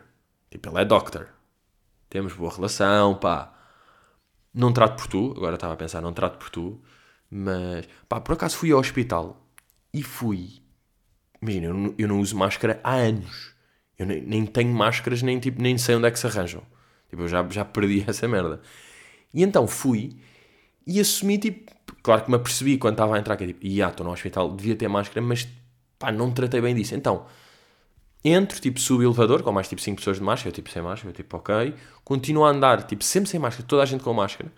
Tipo, 0.51 0.69
ele 0.71 0.81
é 0.81 0.85
doctor. 0.85 1.29
Temos 2.09 2.33
boa 2.33 2.53
relação, 2.55 3.15
pá 3.17 3.55
não 4.55 4.73
trato 4.73 4.97
por 4.97 5.09
tu, 5.09 5.35
agora 5.37 5.57
estava 5.57 5.75
a 5.75 5.77
pensar, 5.77 6.01
não 6.01 6.13
trato 6.13 6.39
por 6.39 6.49
tu, 6.49 6.81
mas 7.37 7.89
pá, 8.09 8.21
por 8.21 8.35
acaso 8.35 8.57
fui 8.57 8.71
ao 8.71 8.79
hospital 8.79 9.45
e 9.93 10.05
fui. 10.05 10.63
Imagina, 11.43 11.67
eu 11.67 11.75
não, 11.75 11.95
eu 11.99 12.09
não 12.09 12.21
uso 12.21 12.37
máscara 12.37 12.81
há 12.85 12.95
anos. 12.95 13.53
Eu 13.99 14.07
nem, 14.07 14.23
nem, 14.23 14.47
tenho 14.47 14.73
máscaras, 14.73 15.21
nem, 15.21 15.41
tipo, 15.41 15.61
nem 15.61 15.77
sei 15.77 15.97
onde 15.97 16.07
é 16.07 16.13
que 16.13 16.19
se 16.19 16.27
arranjam. 16.29 16.63
Tipo, 17.11 17.23
eu 17.23 17.29
já, 17.29 17.45
já 17.51 17.65
perdi 17.65 18.05
essa 18.09 18.29
merda. 18.29 18.61
E 19.33 19.43
então 19.43 19.67
fui 19.67 20.17
e 20.87 21.01
assumi, 21.01 21.37
tipo, 21.39 21.73
claro 22.05 22.23
que 22.25 22.31
me 22.31 22.37
apercebi 22.37 22.79
quando 22.79 22.95
estava 22.95 23.17
a 23.17 23.19
entrar, 23.19 23.37
que 23.37 23.45
é 23.45 23.47
tipo, 23.49 23.67
ia, 23.67 23.89
estou 23.89 24.07
no 24.07 24.13
hospital, 24.13 24.55
devia 24.55 24.77
ter 24.77 24.87
máscara, 24.87 25.21
mas 25.21 25.49
pá, 25.99 26.13
não 26.13 26.31
tratei 26.31 26.61
bem 26.61 26.73
disso. 26.73 26.95
Então, 26.95 27.27
entro, 28.25 28.61
tipo, 28.61 28.79
subo 28.79 29.01
o 29.01 29.05
elevador, 29.05 29.43
com 29.43 29.51
mais 29.51 29.69
tipo 29.69 29.83
5 29.83 29.97
pessoas 29.97 30.19
de 30.19 30.23
máscara, 30.23 30.51
eu 30.51 30.53
tipo 30.53 30.71
sem 30.71 30.83
máscara, 30.83 31.11
eu 31.11 31.15
tipo 31.15 31.37
ok, 31.37 31.75
continuo 32.05 32.45
a 32.45 32.51
andar, 32.51 32.85
tipo, 32.85 33.03
sempre 33.03 33.29
sem 33.29 33.41
máscara, 33.41 33.67
toda 33.67 33.83
a 33.83 33.87
gente 33.87 34.05
com 34.05 34.13
máscara, 34.13 34.53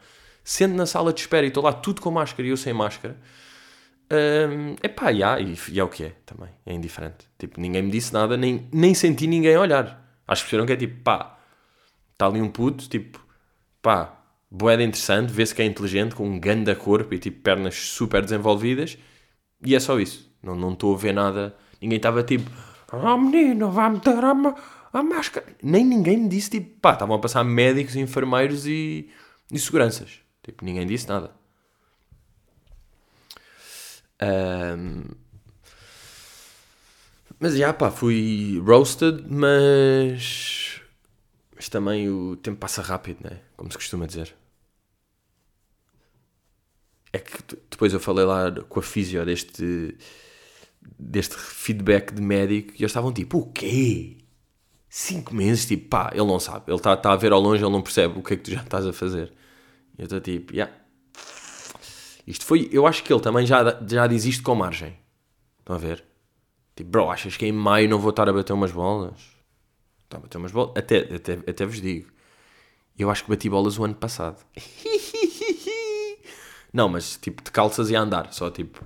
sendo 0.47 0.77
na 0.77 0.87
sala 0.87 1.13
de 1.13 1.21
espera 1.21 1.45
e 1.45 1.49
estou 1.49 1.65
lá 1.65 1.73
tudo 1.73 2.01
com 2.01 2.09
máscara 2.09 2.47
e 2.47 2.51
eu 2.51 2.57
sem 2.57 2.73
máscara, 2.73 3.19
um, 4.49 4.77
epá, 4.81 5.11
yeah, 5.11 5.41
e, 5.41 5.59
e 5.73 5.81
é 5.81 5.83
o 5.83 5.89
que 5.89 6.05
é 6.05 6.13
também, 6.25 6.51
é 6.65 6.73
indiferente. 6.73 7.27
Tipo, 7.37 7.61
ninguém 7.61 7.83
me 7.83 7.91
disse 7.91 8.13
nada, 8.15 8.37
nem, 8.37 8.69
nem 8.73 8.95
senti 8.95 9.27
ninguém 9.27 9.57
olhar. 9.57 10.01
Acho 10.29 10.45
que 10.45 10.51
perceberam 10.51 10.67
que 10.67 10.73
é 10.73 10.77
tipo, 10.77 11.03
pá, 11.03 11.37
está 12.13 12.27
ali 12.27 12.41
um 12.41 12.49
puto, 12.49 12.89
tipo, 12.89 13.21
pá, 13.83 14.17
boeda 14.49 14.85
interessante, 14.85 15.33
vê-se 15.33 15.53
que 15.53 15.63
é 15.63 15.65
inteligente, 15.65 16.15
com 16.15 16.25
um 16.25 16.39
ganda 16.39 16.77
corpo 16.77 17.13
e 17.13 17.19
tipo 17.19 17.43
pernas 17.43 17.75
super 17.75 18.23
desenvolvidas, 18.23 18.97
e 19.65 19.75
é 19.75 19.81
só 19.81 19.99
isso. 19.99 20.33
Não 20.41 20.73
estou 20.73 20.95
a 20.95 20.99
ver 20.99 21.13
nada, 21.13 21.57
ninguém 21.83 21.97
estava 21.97 22.23
tipo 22.23 22.49
Oh 22.93 23.17
menino, 23.19 23.71
vai 23.73 23.91
meter 23.91 24.25
a, 24.25 24.55
a 24.93 25.03
máscara. 25.03 25.47
Nem 25.61 25.85
ninguém 25.85 26.19
me 26.19 26.29
disse, 26.29 26.51
tipo, 26.51 26.79
pá, 26.81 26.93
estavam 26.93 27.17
a 27.17 27.19
passar 27.19 27.43
médicos, 27.43 27.97
enfermeiros 27.97 28.65
e, 28.67 29.11
e 29.51 29.59
seguranças. 29.59 30.26
Tipo, 30.47 30.65
ninguém 30.65 30.87
disse 30.87 31.09
nada. 31.09 31.33
Um, 34.23 35.03
mas 37.41 37.57
já, 37.57 37.73
pá, 37.73 37.91
fui 37.91 38.63
roasted, 38.65 39.25
mas. 39.29 40.81
Mas 41.55 41.69
também 41.69 42.09
o 42.09 42.37
tempo 42.37 42.59
passa 42.59 42.81
rápido, 42.81 43.19
né? 43.25 43.41
Como 43.57 43.71
se 43.71 43.77
costuma 43.77 44.07
dizer. 44.07 44.35
É 47.13 47.19
que 47.19 47.33
depois 47.71 47.93
eu 47.93 47.99
falei 48.01 48.25
lá 48.25 48.51
com 48.69 48.79
a 48.79 48.83
físio 48.83 49.25
deste 49.25 49.97
deste 50.99 51.35
feedback 51.37 52.13
de 52.15 52.23
médico 52.23 52.71
e 52.75 52.77
eles 52.83 52.91
estavam 52.91 53.13
tipo, 53.13 53.39
o 53.39 53.53
quê? 53.53 54.19
Cinco 54.89 55.35
meses? 55.35 55.67
Tipo, 55.67 55.89
pá, 55.89 56.11
ele 56.13 56.25
não 56.25 56.39
sabe. 56.39 56.71
Ele 56.71 56.77
está 56.77 56.97
tá 56.97 57.13
a 57.13 57.17
ver 57.17 57.33
ao 57.33 57.41
longe, 57.41 57.65
ele 57.65 57.73
não 57.73 57.83
percebe 57.83 58.19
o 58.19 58.23
que 58.23 58.35
é 58.35 58.37
que 58.37 58.45
tu 58.45 58.51
já 58.53 58.63
estás 58.63 58.87
a 58.87 58.93
fazer. 58.93 59.33
Eu 59.99 60.05
estou 60.05 60.21
tipo, 60.21 60.53
yeah. 60.53 60.73
Isto 62.27 62.45
foi, 62.45 62.69
eu 62.73 62.87
acho 62.87 63.03
que 63.03 63.13
ele 63.13 63.21
também 63.21 63.47
já, 63.47 63.81
já 63.87 64.07
diz 64.07 64.25
isto 64.25 64.43
com 64.43 64.55
margem. 64.55 64.97
Estão 65.59 65.77
a 65.77 65.79
ver? 65.79 66.05
Tipo, 66.75 66.91
bro, 66.91 67.11
achas 67.11 67.37
que 67.37 67.47
em 67.47 67.53
maio 67.53 67.89
não 67.89 67.99
vou 67.99 68.11
estar 68.11 68.29
a 68.29 68.33
bater 68.33 68.53
umas 68.53 68.73
bolas? 68.73 69.21
Está 70.05 70.19
a 70.19 70.21
bater 70.21 70.39
umas 70.39 70.53
bolas? 70.53 70.73
Até, 70.77 70.99
até, 71.15 71.33
até 71.49 71.67
vos 71.67 71.81
digo. 71.81 72.11
Eu 72.99 73.11
acho 73.11 73.25
que 73.25 73.31
bati 73.31 73.49
bolas 73.49 73.79
o 73.79 73.85
ano 73.85 73.95
passado. 73.95 74.45
não, 76.73 76.89
mas 76.89 77.17
tipo 77.17 77.43
de 77.43 77.51
calças 77.51 77.91
e 77.91 77.97
a 77.97 78.01
andar. 78.01 78.33
Só 78.33 78.51
tipo 78.51 78.85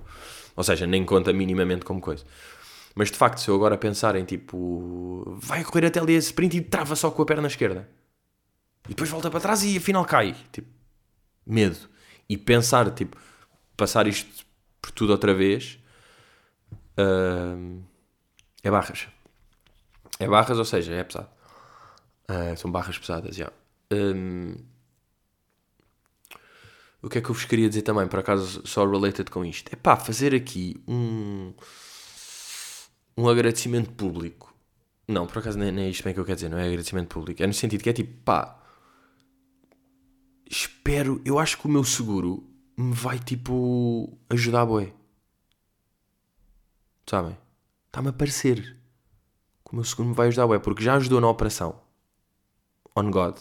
ou 0.55 0.63
seja, 0.63 0.85
nem 0.85 1.05
conta 1.05 1.31
minimamente 1.33 1.85
como 1.85 2.01
coisa. 2.01 2.25
Mas 2.93 3.09
de 3.09 3.17
facto, 3.17 3.39
se 3.39 3.49
eu 3.49 3.55
agora 3.55 3.77
pensar 3.77 4.15
em 4.15 4.25
tipo, 4.25 5.23
vai 5.39 5.63
correr 5.63 5.87
até 5.87 5.99
ali 5.99 6.13
esse 6.13 6.27
sprint 6.27 6.57
e 6.57 6.61
trava 6.61 6.95
só 6.95 7.09
com 7.09 7.21
a 7.21 7.25
perna 7.25 7.47
esquerda 7.47 7.89
e 8.85 8.89
depois 8.89 9.09
volta 9.09 9.29
para 9.29 9.39
trás 9.39 9.63
e 9.63 9.77
afinal 9.77 10.03
cai, 10.05 10.35
tipo, 10.51 10.67
medo. 11.45 11.89
E 12.29 12.37
pensar, 12.37 12.89
tipo, 12.91 13.17
passar 13.75 14.07
isto 14.07 14.45
por 14.81 14.91
tudo 14.91 15.11
outra 15.11 15.33
vez 15.33 15.79
uh, 16.97 17.83
é 18.63 18.71
barras. 18.71 19.07
É 20.19 20.27
barras, 20.27 20.57
ou 20.57 20.65
seja, 20.65 20.93
é 20.93 21.03
pesado. 21.03 21.29
Uh, 22.29 22.55
são 22.57 22.71
barras 22.71 22.97
pesadas, 22.97 23.35
já. 23.35 23.51
Yeah. 23.91 24.17
Um, 24.17 24.55
o 27.01 27.09
que 27.09 27.17
é 27.17 27.21
que 27.21 27.29
eu 27.29 27.33
vos 27.33 27.45
queria 27.45 27.67
dizer 27.67 27.81
também, 27.81 28.07
por 28.07 28.19
acaso 28.19 28.61
só 28.65 28.85
related 28.85 29.29
com 29.31 29.43
isto? 29.43 29.73
É 29.73 29.75
pá, 29.75 29.97
fazer 29.97 30.35
aqui 30.35 30.81
um, 30.87 31.53
um 33.17 33.27
agradecimento 33.27 33.91
público. 33.91 34.53
Não, 35.07 35.25
por 35.25 35.39
acaso 35.39 35.57
nem, 35.57 35.71
nem 35.71 35.85
é 35.85 35.89
isto 35.89 36.03
bem 36.03 36.13
que 36.13 36.19
eu 36.19 36.25
quero 36.25 36.35
dizer, 36.35 36.49
não 36.49 36.59
é 36.59 36.67
agradecimento 36.67 37.07
público. 37.07 37.41
É 37.41 37.47
no 37.47 37.53
sentido 37.53 37.81
que 37.83 37.89
é 37.89 37.93
tipo, 37.93 38.21
pá, 38.23 38.60
espero, 40.51 41.21
eu 41.23 41.39
acho 41.39 41.57
que 41.57 41.65
o 41.65 41.69
meu 41.69 41.83
seguro 41.83 42.45
me 42.77 42.93
vai 42.93 43.17
tipo 43.17 44.17
ajudar 44.29 44.61
a 44.61 44.65
boi. 44.65 44.93
Sabem? 47.09 47.37
Está-me 47.87 48.09
a 48.09 48.13
parecer 48.13 48.77
que 49.65 49.71
o 49.71 49.75
meu 49.75 49.85
seguro 49.85 50.09
me 50.09 50.15
vai 50.15 50.27
ajudar 50.27 50.43
a 50.43 50.47
boi, 50.47 50.59
porque 50.59 50.83
já 50.83 50.95
ajudou 50.95 51.21
na 51.21 51.29
operação. 51.29 51.81
On 52.95 53.09
God. 53.09 53.37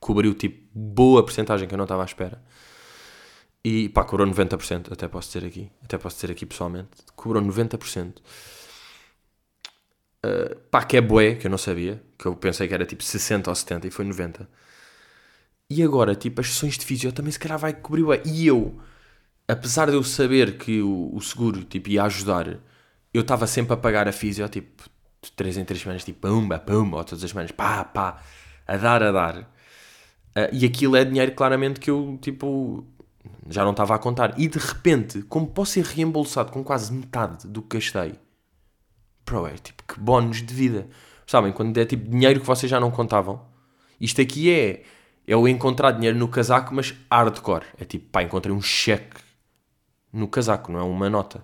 Cobriu 0.00 0.34
tipo 0.34 0.66
boa 0.74 1.22
porcentagem 1.22 1.68
que 1.68 1.74
eu 1.74 1.78
não 1.78 1.84
estava 1.84 2.02
à 2.02 2.06
espera. 2.06 2.42
E 3.62 3.88
pá, 3.88 4.04
cobrou 4.04 4.26
90%, 4.26 4.92
até 4.92 5.08
posso 5.08 5.28
dizer 5.28 5.46
aqui, 5.46 5.70
até 5.82 5.98
posso 5.98 6.16
dizer 6.16 6.30
aqui 6.30 6.46
pessoalmente, 6.46 6.90
cobrou 7.16 7.42
90%. 7.42 8.18
Uh, 10.24 10.56
pá, 10.70 10.84
que 10.84 10.96
é 10.96 11.00
bué, 11.00 11.34
que 11.34 11.46
eu 11.46 11.50
não 11.50 11.58
sabia, 11.58 12.02
que 12.16 12.26
eu 12.26 12.36
pensei 12.36 12.68
que 12.68 12.74
era 12.74 12.86
tipo 12.86 13.02
60 13.02 13.50
ou 13.50 13.54
70 13.54 13.88
e 13.88 13.90
foi 13.90 14.04
90. 14.04 14.48
E 15.68 15.82
agora, 15.82 16.14
tipo, 16.14 16.40
as 16.40 16.48
sessões 16.48 16.78
de 16.78 16.84
físio 16.84 17.12
também 17.12 17.32
se 17.32 17.38
calhar 17.38 17.58
vai 17.58 17.72
cobrir 17.72 18.04
o 18.04 18.14
E 18.14 18.46
eu, 18.46 18.78
apesar 19.48 19.90
de 19.90 19.94
eu 19.94 20.02
saber 20.04 20.58
que 20.58 20.80
o, 20.80 21.10
o 21.14 21.20
seguro, 21.20 21.64
tipo, 21.64 21.88
ia 21.90 22.04
ajudar, 22.04 22.58
eu 23.12 23.22
estava 23.22 23.46
sempre 23.46 23.74
a 23.74 23.76
pagar 23.76 24.06
a 24.08 24.12
físio, 24.12 24.48
tipo, 24.48 24.84
de 25.22 25.32
3 25.32 25.58
em 25.58 25.64
3 25.64 25.82
semanas, 25.82 26.04
tipo, 26.04 26.20
pumba, 26.20 26.58
pumba, 26.58 26.98
ou 26.98 27.04
todas 27.04 27.24
as 27.24 27.30
semanas, 27.30 27.50
pá, 27.50 27.84
pá, 27.84 28.22
a 28.66 28.76
dar, 28.76 29.02
a 29.02 29.12
dar. 29.12 29.40
Uh, 29.40 30.52
e 30.52 30.64
aquilo 30.66 30.96
é 30.96 31.04
dinheiro 31.04 31.32
claramente 31.32 31.80
que 31.80 31.90
eu, 31.90 32.18
tipo, 32.20 32.86
já 33.48 33.64
não 33.64 33.72
estava 33.72 33.94
a 33.94 33.98
contar. 33.98 34.38
E 34.38 34.48
de 34.48 34.58
repente, 34.58 35.22
como 35.22 35.46
posso 35.46 35.72
ser 35.72 35.84
reembolsado 35.84 36.52
com 36.52 36.62
quase 36.62 36.92
metade 36.92 37.46
do 37.48 37.62
que 37.62 37.78
gastei, 37.78 38.14
bro, 39.24 39.46
é 39.46 39.54
tipo, 39.54 39.82
que 39.82 39.98
bónus 39.98 40.42
de 40.42 40.54
vida. 40.54 40.88
Sabem, 41.26 41.52
quando 41.52 41.76
é 41.78 41.84
tipo 41.84 42.08
dinheiro 42.08 42.40
que 42.40 42.46
vocês 42.46 42.70
já 42.70 42.78
não 42.78 42.90
contavam. 42.90 43.44
Isto 44.00 44.20
aqui 44.20 44.50
é, 44.52 44.84
é 45.26 45.36
o 45.36 45.48
encontrar 45.48 45.92
dinheiro 45.92 46.16
no 46.16 46.28
casaco, 46.28 46.74
mas 46.74 46.94
hardcore. 47.10 47.64
É 47.78 47.84
tipo, 47.84 48.08
pá, 48.10 48.22
encontrei 48.22 48.54
um 48.54 48.62
cheque 48.62 49.20
no 50.12 50.28
casaco, 50.28 50.70
não 50.70 50.80
é 50.80 50.82
uma 50.82 51.10
nota. 51.10 51.42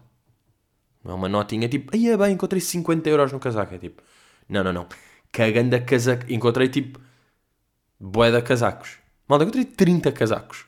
Não 1.05 1.13
é 1.13 1.15
uma 1.15 1.29
notinha 1.29 1.69
tipo, 1.69 1.95
aí 1.95 2.09
é 2.09 2.17
bem, 2.17 2.35
encontrei 2.35 2.61
50 2.61 3.09
euros 3.09 3.33
no 3.33 3.41
casaco. 3.41 3.75
É 3.75 3.79
tipo, 3.79 4.03
não, 4.49 4.63
não, 4.63 4.73
não. 4.73 4.87
Cagando 5.33 5.75
a 5.75 5.81
casaco. 5.81 6.33
Encontrei 6.33 6.69
tipo, 6.69 7.01
boé 7.99 8.31
de 8.31 8.41
casacos. 8.43 8.99
Malta, 9.29 9.45
encontrei 9.45 9.65
30 9.65 10.13
casacos. 10.13 10.65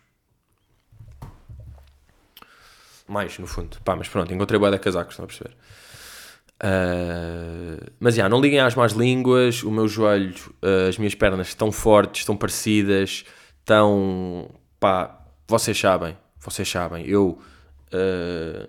Mais, 3.07 3.39
no 3.39 3.47
fundo. 3.47 3.79
Pá, 3.85 3.95
mas 3.95 4.09
pronto, 4.09 4.33
encontrei 4.35 4.59
boé 4.59 4.71
de 4.71 4.79
casacos, 4.79 5.13
estão 5.13 5.25
a 5.25 5.29
perceber? 5.29 5.57
Uh, 6.63 7.93
mas 7.99 8.15
já, 8.15 8.29
não 8.29 8.41
liguem 8.41 8.61
às 8.61 8.75
más 8.75 8.93
línguas. 8.93 9.63
O 9.63 9.71
meu 9.71 9.89
joelho, 9.89 10.35
uh, 10.63 10.89
as 10.89 10.99
minhas 10.99 11.15
pernas 11.15 11.49
estão 11.49 11.73
fortes, 11.73 12.23
estão 12.23 12.37
parecidas, 12.37 13.25
estão. 13.59 14.51
pá, 14.79 15.27
vocês 15.47 15.79
sabem, 15.79 16.17
vocês 16.39 16.69
sabem. 16.69 17.07
Eu 17.07 17.39
uh, 17.93 18.69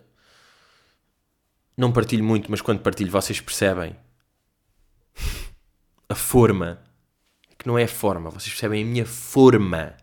não 1.78 1.92
partilho 1.92 2.24
muito, 2.24 2.50
mas 2.50 2.62
quando 2.62 2.80
partilho 2.80 3.12
vocês 3.12 3.40
percebem 3.40 3.96
a 6.10 6.16
forma. 6.16 6.80
Que 7.58 7.68
não 7.68 7.78
é 7.78 7.88
forma, 7.88 8.30
vocês 8.30 8.50
percebem 8.50 8.84
a 8.84 8.86
minha 8.86 9.06
forma. 9.06 9.96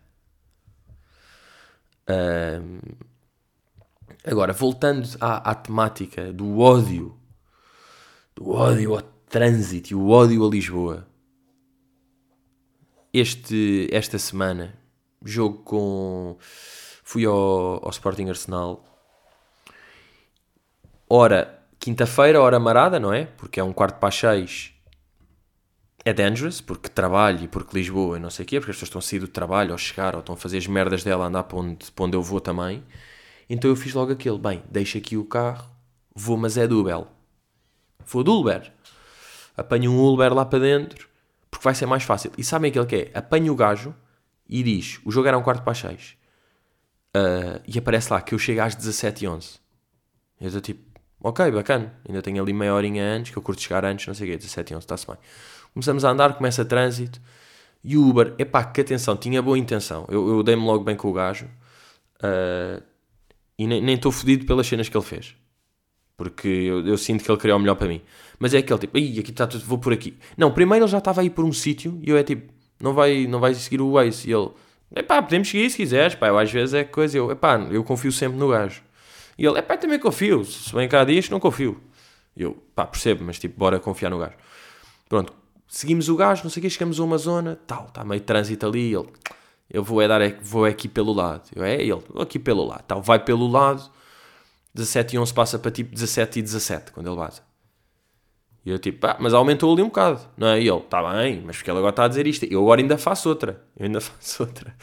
agora, 4.24 4.52
voltando 4.52 5.08
à, 5.20 5.50
à 5.50 5.54
temática 5.54 6.32
do 6.32 6.58
ódio 6.58 7.21
do 8.34 8.50
ódio 8.50 8.94
ao 8.94 9.02
trânsito 9.02 9.92
e 9.92 9.94
o 9.94 10.08
ódio 10.08 10.46
a 10.46 10.50
Lisboa. 10.50 11.06
Este, 13.12 13.88
esta 13.92 14.18
semana, 14.18 14.74
jogo 15.24 15.58
com. 15.58 16.36
Fui 17.04 17.24
ao, 17.24 17.84
ao 17.84 17.90
Sporting 17.90 18.28
Arsenal. 18.28 18.84
Ora, 21.08 21.62
quinta-feira, 21.78 22.40
hora 22.40 22.58
marada, 22.58 22.98
não 22.98 23.12
é? 23.12 23.26
Porque 23.26 23.60
é 23.60 23.64
um 23.64 23.72
quarto 23.72 23.98
para 23.98 24.08
as 24.08 24.14
seis. 24.14 24.72
É 26.04 26.12
dangerous, 26.12 26.60
porque 26.60 26.88
trabalho 26.88 27.44
e 27.44 27.48
porque 27.48 27.76
Lisboa 27.76 28.16
e 28.16 28.20
não 28.20 28.30
sei 28.30 28.44
o 28.44 28.48
quê, 28.48 28.58
porque 28.58 28.70
as 28.70 28.76
pessoas 28.76 28.88
estão 28.88 28.98
a 28.98 29.02
sair 29.02 29.18
do 29.20 29.28
trabalho 29.28 29.72
ou 29.72 29.78
chegar 29.78 30.14
ou 30.14 30.20
estão 30.20 30.34
a 30.34 30.38
fazer 30.38 30.58
as 30.58 30.66
merdas 30.66 31.04
dela 31.04 31.26
andar 31.26 31.44
para 31.44 31.58
onde, 31.58 31.92
para 31.92 32.04
onde 32.04 32.16
eu 32.16 32.22
vou 32.22 32.40
também. 32.40 32.82
Então 33.48 33.70
eu 33.70 33.76
fiz 33.76 33.92
logo 33.94 34.10
aquele, 34.10 34.38
bem, 34.38 34.62
deixa 34.70 34.98
aqui 34.98 35.16
o 35.16 35.24
carro, 35.24 35.68
vou, 36.14 36.36
mas 36.36 36.56
é 36.56 36.66
do 36.66 36.82
Bel. 36.82 37.06
Vou 38.06 38.22
do 38.22 38.38
Uber. 38.38 38.72
Apanho 39.56 39.92
um 39.92 40.12
Uber 40.12 40.32
lá 40.32 40.44
para 40.44 40.58
dentro, 40.58 41.08
porque 41.50 41.64
vai 41.64 41.74
ser 41.74 41.86
mais 41.86 42.02
fácil. 42.02 42.32
E 42.38 42.44
sabem 42.44 42.70
aquele 42.70 42.86
que 42.86 42.96
é? 42.96 43.18
Apanho 43.18 43.52
o 43.52 43.56
gajo 43.56 43.94
e 44.48 44.62
diz: 44.62 45.00
o 45.04 45.10
jogo 45.10 45.28
era 45.28 45.36
um 45.36 45.42
quarto 45.42 45.62
para 45.62 45.72
as. 45.72 45.82
Uh, 47.14 47.60
e 47.66 47.78
aparece 47.78 48.12
lá 48.12 48.20
que 48.20 48.34
eu 48.34 48.38
chego 48.38 48.62
às 48.62 48.74
17h11. 48.74 49.60
Eu 50.40 50.46
estou 50.46 50.60
tipo, 50.60 50.82
ok, 51.20 51.50
bacana. 51.50 51.94
Ainda 52.08 52.22
tenho 52.22 52.42
ali 52.42 52.52
meia 52.52 52.74
horinha 52.74 53.04
antes, 53.04 53.30
que 53.30 53.38
eu 53.38 53.42
curto 53.42 53.60
chegar 53.60 53.84
antes, 53.84 54.06
não 54.06 54.14
sei 54.14 54.28
o 54.28 54.38
quê, 54.38 54.44
17h11, 54.44 54.78
está-se 54.78 55.06
bem. 55.06 55.16
Começamos 55.72 56.04
a 56.04 56.10
andar, 56.10 56.34
começa 56.34 56.64
trânsito. 56.64 57.20
E 57.84 57.96
o 57.96 58.08
Uber, 58.08 58.34
epá, 58.38 58.64
que 58.64 58.80
atenção, 58.80 59.16
tinha 59.16 59.42
boa 59.42 59.58
intenção. 59.58 60.06
Eu, 60.08 60.28
eu 60.28 60.42
dei-me 60.42 60.64
logo 60.64 60.84
bem 60.84 60.96
com 60.96 61.08
o 61.08 61.12
gajo. 61.12 61.46
Uh, 62.16 62.82
e 63.58 63.66
nem 63.66 63.94
estou 63.94 64.10
fodido 64.10 64.46
pelas 64.46 64.66
cenas 64.66 64.88
que 64.88 64.96
ele 64.96 65.04
fez. 65.04 65.36
Porque 66.22 66.46
eu, 66.46 66.86
eu, 66.86 66.96
sinto 66.96 67.24
que 67.24 67.30
ele 67.30 67.38
queria 67.38 67.56
o 67.56 67.58
melhor 67.58 67.74
para 67.74 67.88
mim. 67.88 68.00
Mas 68.38 68.54
é 68.54 68.58
aquele 68.58 68.78
tipo, 68.78 68.96
Ih, 68.96 69.18
aqui 69.18 69.32
está 69.32 69.44
tudo, 69.44 69.64
vou 69.64 69.76
por 69.76 69.92
aqui. 69.92 70.16
Não, 70.36 70.52
primeiro 70.52 70.84
ele 70.84 70.90
já 70.90 70.98
estava 70.98 71.20
aí 71.20 71.28
por 71.28 71.44
um 71.44 71.52
sítio 71.52 71.98
e 72.00 72.10
eu 72.10 72.16
é 72.16 72.22
tipo, 72.22 72.52
não 72.80 72.94
vai, 72.94 73.26
não 73.26 73.40
vai 73.40 73.52
seguir 73.54 73.80
o 73.80 73.92
Waze. 73.92 74.30
E 74.30 74.32
ele, 74.32 74.50
epá, 74.94 75.20
podemos 75.20 75.48
seguir 75.48 75.68
se 75.68 75.76
quiseres, 75.76 76.14
pá, 76.14 76.28
eu 76.28 76.38
às 76.38 76.50
vezes 76.50 76.74
é 76.74 76.84
coisa, 76.84 77.18
eu, 77.18 77.32
epá, 77.32 77.58
eu 77.70 77.82
confio 77.82 78.12
sempre 78.12 78.38
no 78.38 78.48
gajo. 78.48 78.82
E 79.36 79.44
ele, 79.44 79.58
epá, 79.58 79.76
também 79.76 79.98
confio, 79.98 80.44
se 80.44 80.72
bem 80.72 80.88
cá 80.88 81.04
dias, 81.04 81.28
não 81.28 81.40
confio. 81.40 81.80
E 82.36 82.42
eu, 82.42 82.56
pá, 82.72 82.86
percebo, 82.86 83.24
mas 83.24 83.38
tipo, 83.40 83.58
bora 83.58 83.80
confiar 83.80 84.10
no 84.10 84.18
gajo. 84.18 84.36
Pronto, 85.08 85.32
seguimos 85.66 86.08
o 86.08 86.14
gajo, 86.14 86.44
não 86.44 86.50
sei 86.50 86.60
o 86.60 86.62
que, 86.62 86.70
chegamos 86.70 87.00
a 87.00 87.04
uma 87.04 87.18
zona, 87.18 87.58
tal, 87.66 87.86
está 87.88 88.04
meio 88.04 88.20
trânsito 88.20 88.64
ali, 88.64 88.94
ele, 88.94 89.08
eu 89.68 89.82
vou 89.82 90.00
é 90.00 90.06
dar, 90.06 90.20
vou 90.40 90.64
aqui 90.64 90.86
pelo 90.86 91.12
lado. 91.12 91.48
Eu, 91.52 91.64
é 91.64 91.82
ele, 91.82 92.02
aqui 92.20 92.38
pelo 92.38 92.64
lado, 92.64 92.84
tal, 92.86 93.02
vai 93.02 93.18
pelo 93.18 93.48
lado 93.48 93.90
17 94.74 95.16
e 95.16 95.18
11 95.18 95.34
passa 95.34 95.58
para 95.58 95.70
tipo 95.70 95.92
17 95.92 96.38
e 96.38 96.42
17 96.42 96.92
quando 96.92 97.08
ele 97.08 97.16
bate. 97.16 97.42
E 98.64 98.70
eu 98.70 98.78
tipo, 98.78 99.04
ah, 99.06 99.16
mas 99.18 99.34
aumentou 99.34 99.72
ali 99.72 99.82
um 99.82 99.86
bocado, 99.86 100.20
não 100.36 100.48
é? 100.48 100.60
E 100.60 100.68
ele, 100.68 100.78
está 100.78 101.02
bem, 101.12 101.42
mas 101.44 101.56
porque 101.56 101.70
ele 101.70 101.78
agora 101.78 101.90
está 101.90 102.04
a 102.04 102.08
dizer 102.08 102.26
isto. 102.26 102.44
Eu 102.44 102.62
agora 102.62 102.80
ainda 102.80 102.96
faço 102.96 103.28
outra, 103.28 103.62
eu 103.76 103.86
ainda 103.86 104.00
faço 104.00 104.44
outra. 104.44 104.74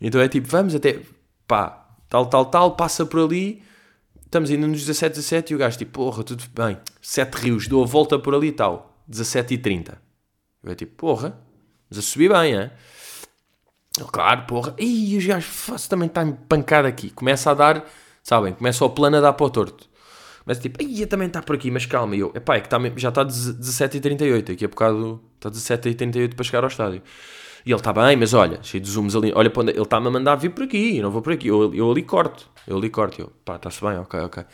Então 0.00 0.20
é 0.20 0.28
tipo, 0.28 0.46
vamos 0.48 0.74
até, 0.74 1.00
pá, 1.46 1.88
tal, 2.08 2.26
tal, 2.26 2.46
tal, 2.46 2.76
passa 2.76 3.04
por 3.04 3.20
ali, 3.20 3.62
estamos 4.24 4.50
ainda 4.50 4.66
nos 4.66 4.80
17, 4.80 5.16
17 5.16 5.52
e 5.52 5.56
o 5.56 5.58
gajo 5.58 5.78
tipo, 5.78 5.92
porra, 5.92 6.22
tudo 6.22 6.44
bem, 6.54 6.78
7 7.02 7.34
rios, 7.34 7.66
dou 7.66 7.82
a 7.82 7.86
volta 7.86 8.18
por 8.18 8.34
ali 8.34 8.48
e 8.48 8.52
tal, 8.52 9.02
17 9.08 9.54
e 9.54 9.58
30. 9.58 10.00
Eu 10.62 10.72
é 10.72 10.74
tipo, 10.74 10.94
porra, 10.96 11.36
mas 11.90 11.98
a 11.98 12.02
subir 12.02 12.30
bem, 12.30 12.56
é? 12.56 12.70
Claro, 14.12 14.42
porra, 14.46 14.74
e 14.78 15.16
os 15.16 15.24
gajos 15.24 15.88
também 15.88 16.06
está 16.06 16.24
pancada 16.48 16.86
aqui, 16.86 17.10
começa 17.10 17.50
a 17.50 17.54
dar 17.54 17.86
Sabem? 18.26 18.54
Começa 18.54 18.84
o 18.84 18.90
plano 18.90 19.18
a 19.18 19.20
dar 19.20 19.34
para 19.34 19.46
o 19.46 19.50
torto. 19.50 19.88
Mas 20.44 20.58
tipo, 20.58 20.80
ai, 20.82 21.06
também 21.06 21.28
está 21.28 21.40
por 21.40 21.54
aqui, 21.54 21.70
mas 21.70 21.86
calma. 21.86 22.16
E 22.16 22.18
eu, 22.18 22.32
epá, 22.34 22.56
é 22.56 22.60
que 22.60 22.68
tá, 22.68 22.76
já 22.96 23.10
está 23.10 23.24
17h38, 23.24 24.52
aqui 24.52 24.64
a 24.64 24.68
bocado 24.68 25.22
está 25.36 25.48
17h38 25.48 26.34
para 26.34 26.44
chegar 26.44 26.64
ao 26.64 26.68
estádio. 26.68 27.02
E 27.64 27.70
ele 27.70 27.78
está 27.78 27.92
bem, 27.92 28.16
mas 28.16 28.34
olha, 28.34 28.60
cheio 28.64 28.82
de 28.82 28.90
zooms 28.90 29.14
ali, 29.14 29.32
olha 29.32 29.48
para 29.48 29.62
onde, 29.62 29.70
ele 29.70 29.80
está-me 29.80 30.08
a 30.08 30.10
mandar 30.10 30.34
vir 30.34 30.50
por 30.50 30.64
aqui, 30.64 30.96
eu 30.96 31.04
não 31.04 31.12
vou 31.12 31.22
por 31.22 31.34
aqui, 31.34 31.46
eu, 31.46 31.72
eu 31.72 31.88
ali 31.88 32.02
corto, 32.02 32.50
eu 32.66 32.76
ali 32.76 32.90
corto, 32.90 33.20
eu, 33.20 33.32
pá, 33.44 33.54
está-se 33.54 33.80
bem, 33.80 33.96
ok, 33.96 34.18
ok. 34.18 34.44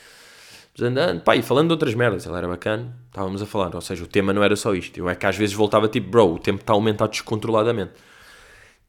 Andando, 0.78 1.22
pá, 1.22 1.34
e 1.34 1.42
falando 1.42 1.68
de 1.68 1.72
outras 1.72 1.94
merdas, 1.94 2.26
ele 2.26 2.36
era 2.36 2.48
bacana, 2.48 2.94
estávamos 3.06 3.40
a 3.40 3.46
falar, 3.46 3.74
ou 3.74 3.80
seja, 3.80 4.04
o 4.04 4.06
tema 4.06 4.34
não 4.34 4.44
era 4.44 4.54
só 4.54 4.74
isto, 4.74 4.98
eu 4.98 5.08
é 5.08 5.14
que 5.14 5.24
às 5.24 5.36
vezes 5.36 5.54
voltava 5.54 5.88
tipo, 5.88 6.10
bro, 6.10 6.34
o 6.34 6.38
tempo 6.38 6.60
está 6.60 6.74
a 6.74 6.76
aumentar 6.76 7.06
descontroladamente. 7.06 7.92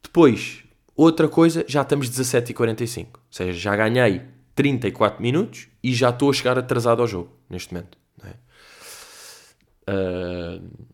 Depois, 0.04 0.62
outra 0.94 1.30
coisa, 1.30 1.64
já 1.70 1.84
estamos 1.84 2.10
17h45, 2.10 3.08
ou 3.14 3.20
seja, 3.30 3.54
já 3.54 3.76
ganhei 3.78 4.22
34 4.56 5.22
minutos 5.22 5.68
e 5.84 5.94
já 5.94 6.10
estou 6.10 6.30
a 6.30 6.34
chegar 6.34 6.58
atrasado 6.58 7.02
ao 7.02 7.08
jogo, 7.08 7.32
neste 7.50 7.74
momento. 7.74 7.98
É? 8.24 8.34
Uh, 9.92 10.88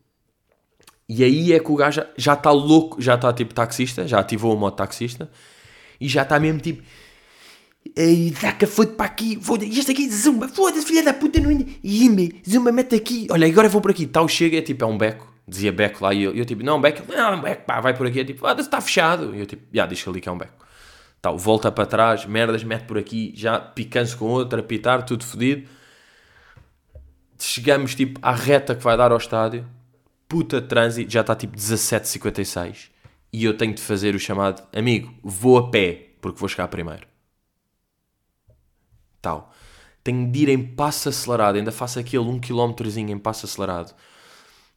e 1.08 1.24
aí 1.24 1.52
é 1.52 1.60
que 1.60 1.70
o 1.70 1.76
gajo 1.76 2.02
já 2.16 2.34
está 2.34 2.50
louco, 2.50 3.00
já 3.00 3.14
está 3.14 3.32
tipo 3.32 3.52
taxista, 3.52 4.06
já 4.06 4.20
ativou 4.20 4.54
o 4.54 4.58
modo 4.58 4.76
taxista 4.76 5.30
e 6.00 6.08
já 6.08 6.22
está 6.22 6.38
mesmo 6.38 6.60
tipo. 6.60 6.82
Ei, 7.96 8.32
Zaca, 8.38 8.66
foi-te 8.66 8.92
para 8.92 9.06
aqui, 9.06 9.38
foda-se, 9.40 9.78
este 9.78 9.90
aqui, 9.90 10.08
Zumba, 10.10 10.48
foda-se, 10.48 10.86
filha 10.86 11.02
da 11.02 11.14
puta, 11.14 11.40
não 11.40 11.50
Yimbe, 11.82 12.42
Zumba, 12.48 12.70
mete 12.70 12.94
aqui, 12.94 13.26
olha, 13.30 13.46
agora 13.46 13.70
vou 13.70 13.80
por 13.80 13.90
aqui, 13.90 14.06
tal, 14.06 14.28
chega, 14.28 14.58
é 14.58 14.62
tipo, 14.62 14.84
é 14.84 14.86
um 14.86 14.98
beco, 14.98 15.32
dizia 15.48 15.72
beco 15.72 16.04
lá, 16.04 16.12
e 16.12 16.22
eu, 16.22 16.34
eu 16.34 16.44
tipo, 16.44 16.62
não, 16.62 16.78
beco, 16.78 17.10
não, 17.10 17.40
beco, 17.40 17.64
pá, 17.64 17.80
vai 17.80 17.96
por 17.96 18.06
aqui, 18.06 18.20
é 18.20 18.24
tipo, 18.24 18.40
foda-se, 18.40 18.68
está 18.68 18.82
fechado, 18.82 19.34
e 19.34 19.40
eu 19.40 19.46
tipo, 19.46 19.62
já, 19.72 19.86
diz 19.86 20.06
ali 20.06 20.20
que 20.20 20.28
é 20.28 20.32
um 20.32 20.36
beco 20.36 20.69
tal, 21.20 21.36
volta 21.36 21.70
para 21.70 21.86
trás, 21.86 22.24
merdas, 22.24 22.64
mete 22.64 22.84
por 22.84 22.98
aqui, 22.98 23.32
já 23.36 23.60
picando-se 23.60 24.16
com 24.16 24.26
outra, 24.26 24.60
apitar, 24.60 25.04
tudo 25.04 25.24
fodido. 25.24 25.68
Chegamos 27.38 27.94
tipo 27.94 28.20
à 28.22 28.32
reta 28.32 28.74
que 28.74 28.82
vai 28.82 28.96
dar 28.96 29.12
ao 29.12 29.18
estádio, 29.18 29.66
puta 30.28 30.60
trânsito, 30.60 31.10
já 31.10 31.20
está 31.22 31.34
tipo 31.34 31.56
17h56 31.56 32.90
e 33.32 33.44
eu 33.44 33.56
tenho 33.56 33.74
de 33.74 33.82
fazer 33.82 34.14
o 34.14 34.18
chamado 34.18 34.62
amigo, 34.72 35.14
vou 35.22 35.58
a 35.58 35.70
pé 35.70 36.10
porque 36.20 36.38
vou 36.38 36.48
chegar 36.48 36.68
primeiro. 36.68 37.06
Tal. 39.22 39.52
Tenho 40.02 40.30
de 40.30 40.40
ir 40.40 40.48
em 40.48 40.62
passo 40.62 41.08
acelerado, 41.10 41.56
ainda 41.56 41.70
faço 41.70 41.98
aquele 41.98 42.24
1 42.24 42.40
km 42.40 42.74
em 42.96 43.18
passo 43.18 43.46
acelerado. 43.46 43.94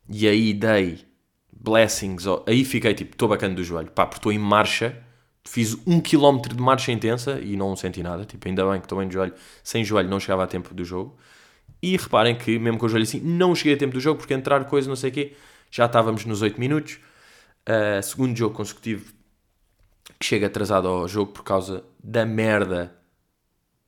E 0.09 0.27
aí 0.27 0.53
dei 0.53 1.05
blessings, 1.51 2.25
aí 2.45 2.65
fiquei 2.65 2.93
tipo, 2.93 3.13
estou 3.13 3.29
bacana 3.29 3.55
do 3.55 3.63
joelho, 3.63 3.89
pá, 3.91 4.05
porque 4.05 4.19
estou 4.19 4.31
em 4.31 4.37
marcha 4.37 5.01
fiz 5.45 5.77
um 5.85 5.99
quilómetro 5.99 6.55
de 6.55 6.61
marcha 6.61 6.91
intensa 6.91 7.39
e 7.39 7.55
não 7.55 7.75
senti 7.75 8.01
nada. 8.01 8.25
Tipo, 8.25 8.47
ainda 8.47 8.65
bem 8.69 8.79
que 8.79 8.85
estou 8.85 8.97
bem 8.97 9.07
de 9.07 9.13
joelho. 9.13 9.33
Sem 9.63 9.83
joelho 9.83 10.09
não 10.09 10.19
chegava 10.19 10.43
a 10.43 10.47
tempo 10.47 10.73
do 10.73 10.83
jogo. 10.85 11.17
E 11.81 11.97
reparem 11.97 12.35
que, 12.35 12.57
mesmo 12.57 12.79
com 12.79 12.85
o 12.85 12.89
joelho 12.89 13.03
assim, 13.03 13.19
não 13.19 13.53
cheguei 13.53 13.73
a 13.73 13.77
tempo 13.77 13.93
do 13.93 13.99
jogo 13.99 14.17
porque 14.17 14.33
entrar 14.33 14.63
coisa, 14.65 14.87
não 14.87 14.95
sei 14.95 15.09
o 15.09 15.13
quê, 15.13 15.35
já 15.69 15.85
estávamos 15.85 16.25
nos 16.25 16.41
8 16.41 16.59
minutos. 16.59 16.99
Uh, 17.67 18.01
segundo 18.01 18.37
jogo 18.37 18.55
consecutivo 18.55 19.13
que 20.19 20.25
chega 20.25 20.47
atrasado 20.47 20.87
ao 20.87 21.07
jogo 21.07 21.31
por 21.31 21.43
causa 21.43 21.83
da 22.01 22.25
merda 22.25 22.95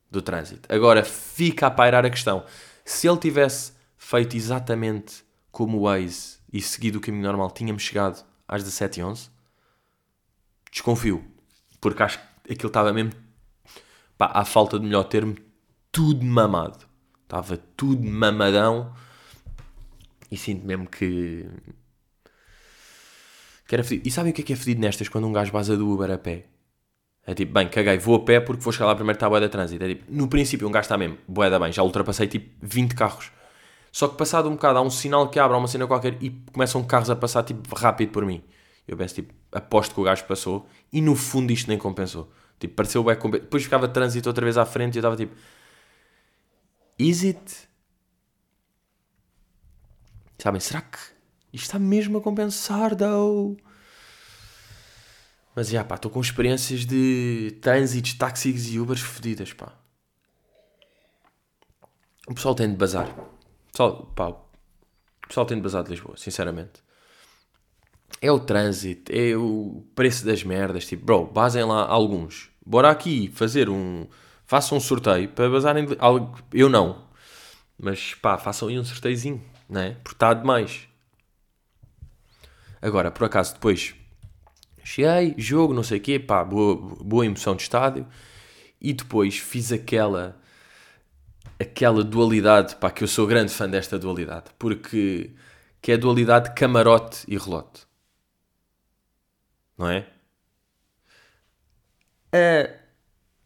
do 0.10 0.22
trânsito. 0.22 0.74
Agora 0.74 1.04
fica 1.04 1.68
a 1.68 1.72
pairar 1.72 2.06
a 2.06 2.10
questão. 2.10 2.46
Se 2.84 3.08
ele 3.08 3.18
tivesse 3.18 3.74
feito 3.98 4.36
exatamente 4.36 5.24
como 5.52 5.78
o 5.78 5.82
Waze 5.84 6.38
e 6.52 6.62
seguido 6.62 7.00
o 7.00 7.02
caminho 7.02 7.24
normal, 7.24 7.52
tínhamos 7.52 7.84
chegado 7.84 8.26
às 8.48 8.64
17h11? 8.64 9.30
Desconfio. 10.72 11.35
Porque 11.86 12.02
acho 12.02 12.18
que 12.44 12.54
aquilo 12.54 12.70
estava 12.70 12.92
mesmo, 12.92 13.12
pá, 14.18 14.32
à 14.34 14.44
falta 14.44 14.80
de 14.80 14.86
melhor 14.86 15.04
termo, 15.04 15.36
tudo 15.92 16.26
mamado. 16.26 16.80
Estava 17.22 17.58
tudo 17.78 18.04
mamadão. 18.04 18.92
E 20.32 20.36
sinto 20.36 20.66
mesmo 20.66 20.88
que. 20.88 21.46
que 23.68 23.76
era 23.76 23.84
fedido. 23.84 24.08
E 24.08 24.12
sabem 24.12 24.32
o 24.32 24.34
que 24.34 24.42
é 24.42 24.46
que 24.46 24.54
é 24.54 24.56
fedido 24.56 24.82
nestas 24.82 25.08
quando 25.08 25.28
um 25.28 25.32
gajo 25.32 25.52
vaza 25.52 25.78
do 25.78 25.88
Uber 25.88 26.10
a 26.10 26.18
pé? 26.18 26.46
É 27.24 27.36
tipo, 27.36 27.54
bem, 27.54 27.70
caguei, 27.70 28.00
vou 28.00 28.16
a 28.16 28.26
pé 28.26 28.40
porque 28.40 28.64
vou 28.64 28.74
chegar 28.74 28.88
lá 28.88 28.96
primeiro 28.96 29.18
está 29.18 29.28
a 29.28 29.30
boia 29.30 29.42
da 29.42 29.50
trânsito. 29.50 29.84
É 29.84 29.90
tipo, 29.90 30.12
no 30.12 30.28
princípio 30.28 30.68
um 30.68 30.72
gajo 30.72 30.86
está 30.86 30.98
mesmo, 30.98 31.20
boia 31.28 31.52
da 31.52 31.60
bem, 31.60 31.72
já 31.72 31.84
ultrapassei 31.84 32.26
tipo 32.26 32.50
20 32.64 32.96
carros. 32.96 33.32
Só 33.92 34.08
que 34.08 34.18
passado 34.18 34.50
um 34.50 34.54
bocado 34.54 34.80
há 34.80 34.82
um 34.82 34.90
sinal 34.90 35.30
que 35.30 35.38
abre, 35.38 35.56
há 35.56 35.60
uma 35.60 35.68
cena 35.68 35.86
qualquer 35.86 36.18
e 36.20 36.32
começam 36.52 36.84
carros 36.84 37.12
a 37.12 37.16
passar 37.16 37.44
tipo 37.44 37.76
rápido 37.76 38.12
por 38.12 38.26
mim. 38.26 38.44
Eu 38.88 38.96
penso 38.96 39.16
tipo, 39.16 39.34
aposto 39.52 39.96
que 39.96 40.02
o 40.02 40.04
gajo 40.04 40.26
passou 40.26 40.68
e 40.92 41.02
no 41.02 41.16
fundo 41.16 41.52
isto 41.52 41.68
nem 41.68 41.78
compensou. 41.78 42.32
Tipo, 42.60 42.76
pareceu 42.76 43.04
bem 43.04 43.18
Depois 43.32 43.64
ficava 43.64 43.88
trânsito 43.88 44.30
outra 44.30 44.44
vez 44.44 44.58
à 44.58 44.66
frente 44.66 44.96
e 44.96 44.98
eu 44.98 45.02
estava 45.02 45.18
tipo, 45.18 45.36
is 46.98 47.24
it? 47.24 47.68
Sabem, 50.38 50.60
será 50.60 50.82
que 50.82 50.98
isto 51.52 51.66
está 51.66 51.80
mesmo 51.80 52.18
a 52.18 52.22
compensar, 52.22 52.96
though? 52.96 53.58
Mas, 55.56 55.70
já, 55.70 55.84
pá, 55.86 55.96
estou 55.96 56.12
com 56.12 56.20
experiências 56.20 56.86
de 56.86 57.58
trânsitos, 57.62 58.14
táxis 58.14 58.68
e 58.74 58.80
Ubers 58.80 59.00
fodidas, 59.00 59.54
pá. 59.54 59.74
O 62.28 62.36
pessoal 62.36 62.54
tem 62.54 62.70
de 62.70 62.76
bazar. 62.76 63.08
O 63.10 63.72
pessoal, 63.72 64.06
pá, 64.14 64.28
o 64.30 65.28
pessoal 65.28 65.46
tem 65.46 65.58
de 65.58 65.64
bazar 65.64 65.84
de 65.84 65.92
Lisboa, 65.92 66.18
sinceramente. 66.18 66.85
É 68.22 68.32
o 68.32 68.40
trânsito, 68.40 69.12
é 69.14 69.36
o 69.36 69.84
preço 69.94 70.26
das 70.26 70.44
merdas. 70.44 70.86
Tipo, 70.86 71.06
bro, 71.06 71.26
basem 71.26 71.64
lá 71.64 71.86
alguns. 71.86 72.50
Bora 72.66 72.90
aqui 72.90 73.32
fazer 73.34 73.70
um. 73.70 74.08
Façam 74.46 74.78
um 74.78 74.82
sorteio 74.82 75.30
para 75.30 75.50
bazarem. 75.50 75.88
Eu 76.54 76.70
não. 76.70 77.04
Mas 77.78 78.14
pá, 78.16 78.38
façam 78.38 78.68
aí 78.68 78.80
um 78.80 78.86
sorteiozinho, 78.86 79.44
né? 79.70 79.98
Porque 80.04 80.16
está 80.16 80.34
demais. 80.34 80.88
Agora, 82.82 83.12
por 83.12 83.26
acaso, 83.26 83.54
depois 83.54 83.96
Cheguei, 84.86 85.34
jogo, 85.36 85.74
não 85.74 85.82
sei 85.82 85.98
o 85.98 86.02
quê, 86.02 86.20
pá, 86.20 86.44
boa, 86.44 86.76
boa 86.76 87.26
emoção 87.26 87.56
de 87.56 87.64
estádio. 87.64 88.06
E 88.80 88.94
depois 88.94 89.36
fiz 89.40 89.72
aquela 89.72 90.40
aquela 91.60 92.04
dualidade, 92.04 92.76
pá, 92.76 92.92
que 92.92 93.04
eu 93.04 93.08
sou 93.08 93.26
grande 93.26 93.52
fã 93.52 93.68
desta 93.68 93.98
dualidade, 93.98 94.52
porque 94.60 95.32
que 95.82 95.92
é 95.92 95.96
a 95.96 95.98
dualidade 95.98 96.54
camarote 96.54 97.26
e 97.28 97.36
relote. 97.38 97.85
Não 99.78 99.90
é? 99.90 100.08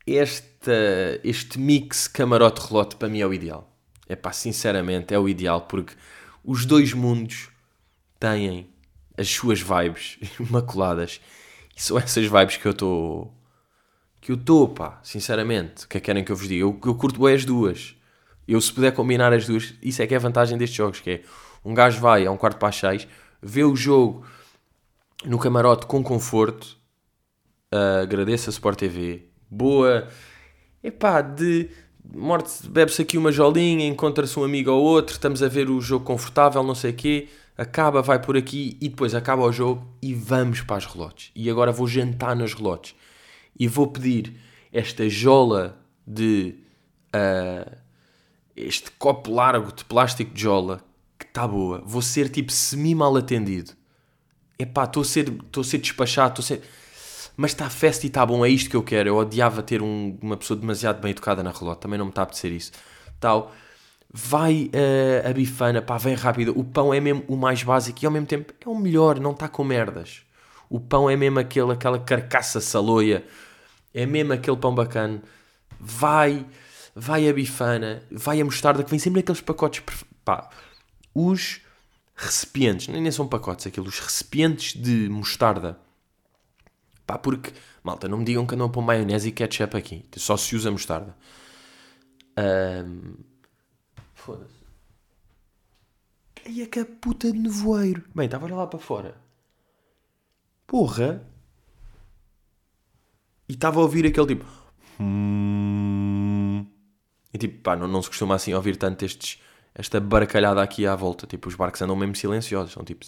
esta, 0.07 1.19
este 1.23 1.59
mix 1.59 2.07
camarote-relote 2.07 2.95
para 2.95 3.07
mim 3.07 3.19
é 3.19 3.27
o 3.27 3.33
ideal. 3.33 3.69
É 4.07 4.15
pá, 4.15 4.31
sinceramente, 4.31 5.13
é 5.13 5.19
o 5.19 5.29
ideal 5.29 5.61
porque 5.61 5.93
os 6.43 6.65
dois 6.65 6.93
mundos 6.93 7.49
têm 8.19 8.67
as 9.17 9.29
suas 9.29 9.61
vibes 9.61 10.17
imaculadas. 10.39 11.21
E 11.75 11.81
são 11.81 11.97
essas 11.97 12.25
vibes 12.25 12.57
que 12.57 12.65
eu 12.65 12.71
estou. 12.71 13.33
que 14.19 14.31
eu 14.31 14.35
estou, 14.35 14.67
pá, 14.67 14.99
sinceramente. 15.03 15.85
O 15.85 15.87
que 15.87 15.97
é 15.97 15.99
que 16.01 16.05
querem 16.05 16.23
que 16.23 16.31
eu 16.31 16.35
vos 16.35 16.47
diga? 16.47 16.61
Eu, 16.61 16.79
eu 16.83 16.95
curto 16.95 17.21
bem 17.21 17.35
as 17.35 17.45
duas. 17.45 17.95
Eu, 18.47 18.59
se 18.59 18.73
puder 18.73 18.91
combinar 18.91 19.31
as 19.31 19.45
duas, 19.45 19.75
isso 19.81 20.01
é 20.01 20.07
que 20.07 20.13
é 20.13 20.17
a 20.17 20.19
vantagem 20.19 20.57
destes 20.57 20.75
jogos: 20.75 20.99
que 20.99 21.11
é 21.11 21.23
um 21.63 21.73
gajo 21.73 21.99
vai 21.99 22.25
a 22.25 22.31
um 22.31 22.37
quarto 22.37 22.57
para 22.57 22.69
as 22.69 22.75
seis, 22.75 23.07
vê 23.41 23.63
o 23.63 23.75
jogo 23.75 24.25
no 25.25 25.37
camarote 25.37 25.85
com 25.85 26.03
conforto, 26.03 26.77
uh, 27.73 28.01
agradeço 28.01 28.49
a 28.49 28.51
Sport 28.51 28.79
TV, 28.79 29.29
boa, 29.49 30.07
epá, 30.83 31.21
de 31.21 31.69
morte, 32.13 32.67
bebe-se 32.67 33.01
aqui 33.01 33.17
uma 33.17 33.31
jolinha, 33.31 33.85
encontra-se 33.87 34.39
um 34.39 34.43
amigo 34.43 34.71
ou 34.71 34.83
outro, 34.83 35.13
estamos 35.13 35.43
a 35.43 35.47
ver 35.47 35.69
o 35.69 35.81
jogo 35.81 36.05
confortável, 36.05 36.63
não 36.63 36.75
sei 36.75 36.91
o 36.91 36.95
quê, 36.95 37.27
acaba, 37.57 38.01
vai 38.01 38.21
por 38.21 38.37
aqui 38.37 38.77
e 38.81 38.87
depois 38.89 39.13
acaba 39.13 39.43
o 39.43 39.51
jogo 39.51 39.85
e 40.01 40.13
vamos 40.13 40.61
para 40.61 40.77
as 40.77 40.85
relotes. 40.85 41.31
E 41.35 41.49
agora 41.49 41.71
vou 41.71 41.87
jantar 41.87 42.35
nas 42.35 42.53
relotes 42.53 42.95
e 43.59 43.67
vou 43.67 43.87
pedir 43.87 44.35
esta 44.71 45.09
jola 45.09 45.77
de. 46.07 46.55
Uh, 47.13 47.89
este 48.59 48.91
copo 48.91 49.31
largo 49.31 49.71
de 49.71 49.85
plástico 49.85 50.33
de 50.33 50.41
jola 50.41 50.83
que 51.17 51.25
está 51.25 51.47
boa. 51.47 51.81
Vou 51.85 52.01
ser 52.01 52.29
tipo 52.29 52.51
semi-mal 52.51 53.15
atendido. 53.15 53.71
Epá, 54.59 54.83
estou 54.83 55.01
a 55.01 55.05
ser, 55.05 55.29
estou 55.29 55.61
a 55.61 55.63
ser 55.63 55.77
despachado, 55.77 56.39
estou 56.39 56.43
a 56.43 56.59
ser. 56.59 56.67
Mas 57.37 57.51
está 57.51 57.69
festa 57.69 58.05
e 58.05 58.07
está 58.07 58.25
bom, 58.25 58.45
é 58.45 58.49
isto 58.49 58.69
que 58.69 58.75
eu 58.75 58.83
quero. 58.83 59.09
Eu 59.09 59.17
odiava 59.17 59.63
ter 59.63 59.81
um, 59.81 60.17
uma 60.21 60.35
pessoa 60.35 60.59
demasiado 60.59 61.01
bem 61.01 61.11
educada 61.11 61.41
na 61.41 61.51
relota, 61.51 61.81
também 61.81 61.97
não 61.97 62.05
me 62.05 62.11
está 62.11 62.21
a 62.21 62.23
apetecer 62.23 62.51
isso. 62.51 62.71
Tal 63.19 63.53
vai 64.11 64.71
uh, 64.73 65.29
a 65.29 65.33
bifana, 65.33 65.81
pá, 65.81 65.97
vem 65.97 66.15
rápido. 66.15 66.57
O 66.57 66.63
pão 66.63 66.93
é 66.93 66.99
mesmo 66.99 67.23
o 67.27 67.37
mais 67.37 67.63
básico 67.63 67.99
e 68.03 68.05
ao 68.05 68.11
mesmo 68.11 68.27
tempo 68.27 68.53
é 68.59 68.67
o 68.69 68.75
melhor, 68.75 69.19
não 69.19 69.31
está 69.31 69.47
com 69.47 69.63
merdas. 69.63 70.23
O 70.69 70.79
pão 70.79 71.09
é 71.09 71.15
mesmo 71.15 71.39
aquele, 71.39 71.71
aquela 71.71 71.99
carcaça 71.99 72.59
saloia, 72.59 73.23
é 73.93 74.05
mesmo 74.05 74.33
aquele 74.33 74.57
pão 74.57 74.73
bacana. 74.73 75.21
Vai, 75.79 76.45
vai 76.95 77.29
a 77.29 77.33
bifana, 77.33 78.03
vai 78.11 78.41
a 78.41 78.45
mostarda, 78.45 78.83
que 78.83 78.89
vem 78.89 78.99
sempre 78.99 79.21
naqueles 79.21 79.41
pacotes. 79.41 79.83
Pá, 80.25 80.49
os 81.13 81.61
recipientes, 82.19 82.87
nem 82.87 83.11
são 83.11 83.27
pacotes 83.27 83.65
aquilo, 83.65 83.87
os 83.87 83.99
recipientes 83.99 84.79
de 84.79 85.09
mostarda. 85.09 85.79
Pá, 87.05 87.17
porque, 87.17 87.53
malta, 87.81 88.07
não 88.07 88.19
me 88.19 88.25
digam 88.25 88.45
que 88.45 88.53
andam 88.53 88.67
a 88.67 88.69
pôr 88.69 88.81
maionese 88.81 89.29
e 89.29 89.31
ketchup 89.31 89.77
aqui, 89.77 90.05
só 90.17 90.35
se 90.37 90.55
usa 90.55 90.69
mostarda. 90.69 91.15
Um, 92.37 93.15
Foda-se. 94.13 94.59
É 96.45 96.65
que 96.65 96.79
a 96.79 96.85
puta 96.85 97.31
de 97.31 97.37
nevoeiro. 97.37 98.03
Bem, 98.13 98.25
estava 98.25 98.53
lá 98.53 98.67
para 98.67 98.79
fora. 98.79 99.15
Porra. 100.67 101.25
E 103.47 103.53
estava 103.53 103.79
a 103.79 103.83
ouvir 103.83 104.05
aquele 104.05 104.27
tipo. 104.27 104.45
Hum... 104.99 106.65
E 107.33 107.37
tipo, 107.37 107.61
pá, 107.61 107.75
não, 107.75 107.87
não 107.87 108.01
se 108.01 108.09
costuma 108.09 108.35
assim 108.35 108.53
ouvir 108.53 108.75
tanto 108.75 109.05
estes, 109.05 109.41
esta 109.73 109.99
baracalhada 109.99 110.61
aqui 110.61 110.85
à 110.85 110.95
volta. 110.95 111.27
Tipo, 111.27 111.49
os 111.49 111.55
barcos 111.55 111.81
andam 111.81 111.95
mesmo 111.95 112.15
silenciosos. 112.15 112.73
São 112.73 112.83
tipo. 112.83 113.05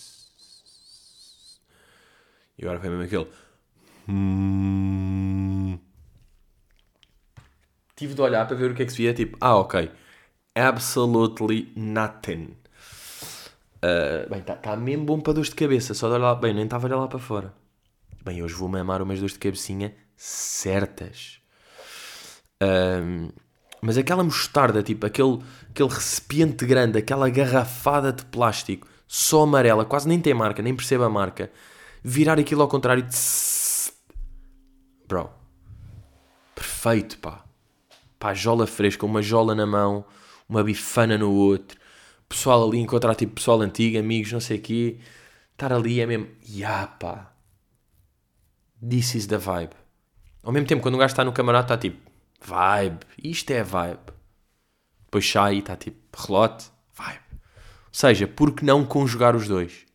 E 2.58 2.64
agora 2.64 2.80
foi 2.80 2.90
mesmo 2.90 3.04
aquele. 3.04 3.28
Hum... 4.08 5.80
Tive 7.96 8.14
de 8.14 8.22
olhar 8.22 8.48
para 8.48 8.56
ver 8.56 8.72
o 8.72 8.76
que 8.76 8.84
é 8.84 8.86
que 8.86 8.92
se 8.92 8.98
via. 8.98 9.14
Tipo, 9.14 9.38
ah, 9.40 9.58
ok 9.58 9.92
absolutely 10.56 11.72
nothing. 11.76 12.56
Uh, 13.84 14.30
bem, 14.30 14.40
está 14.40 14.56
tá 14.56 14.76
mesmo 14.76 15.06
bom 15.06 15.20
para 15.20 15.34
dores 15.34 15.50
de 15.50 15.56
cabeça, 15.56 15.94
só 15.94 16.08
de 16.08 16.16
olhar. 16.16 16.36
Bem, 16.36 16.54
nem 16.54 16.66
estava 16.66 16.86
a 16.86 16.88
olhar 16.88 16.98
lá 16.98 17.08
para 17.08 17.20
fora. 17.20 17.54
Bem, 18.24 18.44
hoje 18.44 18.54
vou 18.54 18.70
mamar 18.70 19.02
umas 19.02 19.20
dores 19.20 19.34
de 19.34 19.40
cabecinha 19.40 19.96
certas. 20.16 21.42
Uh, 22.62 23.34
mas 23.82 23.98
aquela 23.98 24.24
mostarda, 24.24 24.84
tipo, 24.84 25.06
aquele, 25.06 25.40
aquele 25.70 25.90
recipiente 25.90 26.66
grande, 26.66 27.00
aquela 27.00 27.30
garrafada 27.30 28.14
de 28.14 28.24
plástico, 28.26 28.88
só 29.08 29.44
amarela, 29.44 29.86
quase 29.86 30.08
nem 30.08 30.20
tem 30.20 30.34
marca, 30.34 30.62
nem 30.62 30.76
percebe 30.76 31.04
a 31.04 31.10
marca. 31.10 31.52
Virar 32.04 32.40
aquilo 32.40 32.62
ao 32.62 32.68
contrário. 32.68 33.04
Tss, 33.04 33.94
bro. 35.08 35.30
Perfeito, 36.56 37.18
pá. 37.20 37.44
Pá, 38.18 38.34
jola 38.34 38.68
fresca, 38.68 39.06
uma 39.06 39.22
jola 39.22 39.56
na 39.56 39.66
mão 39.66 40.06
uma 40.52 40.66
bifana 40.66 41.18
no 41.18 41.32
outro, 41.32 41.80
pessoal 42.28 42.68
ali 42.68 42.78
encontrar 42.78 43.16
tipo 43.16 43.36
pessoal 43.36 43.62
antigo, 43.62 43.98
amigos, 43.98 44.34
não 44.34 44.42
sei 44.42 44.58
o 44.58 44.62
quê, 44.62 45.00
estar 45.54 45.72
ali 45.72 46.02
é 46.02 46.06
mesmo, 46.06 46.28
ya 46.46 46.88
pá, 46.88 47.34
this 48.88 49.16
is 49.16 49.28
the 49.28 49.38
vibe. 49.38 49.72
Ao 50.44 50.52
mesmo 50.52 50.68
tempo, 50.68 50.82
quando 50.82 50.96
um 50.96 50.98
gajo 50.98 51.14
está 51.14 51.24
no 51.24 51.32
camarada, 51.32 51.66
está 51.66 51.78
tipo, 51.78 52.11
vibe, 52.42 53.00
isto 53.24 53.52
é 53.52 53.64
vibe. 53.64 54.00
Depois 55.06 55.30
sai 55.30 55.56
e 55.56 55.60
está 55.60 55.76
tipo, 55.76 56.00
relote, 56.18 56.66
vibe. 56.94 57.20
Ou 57.32 57.94
seja, 57.94 58.28
por 58.28 58.54
que 58.54 58.66
não 58.66 58.86
conjugar 58.86 59.36
os 59.36 59.48
dois? 59.48 59.86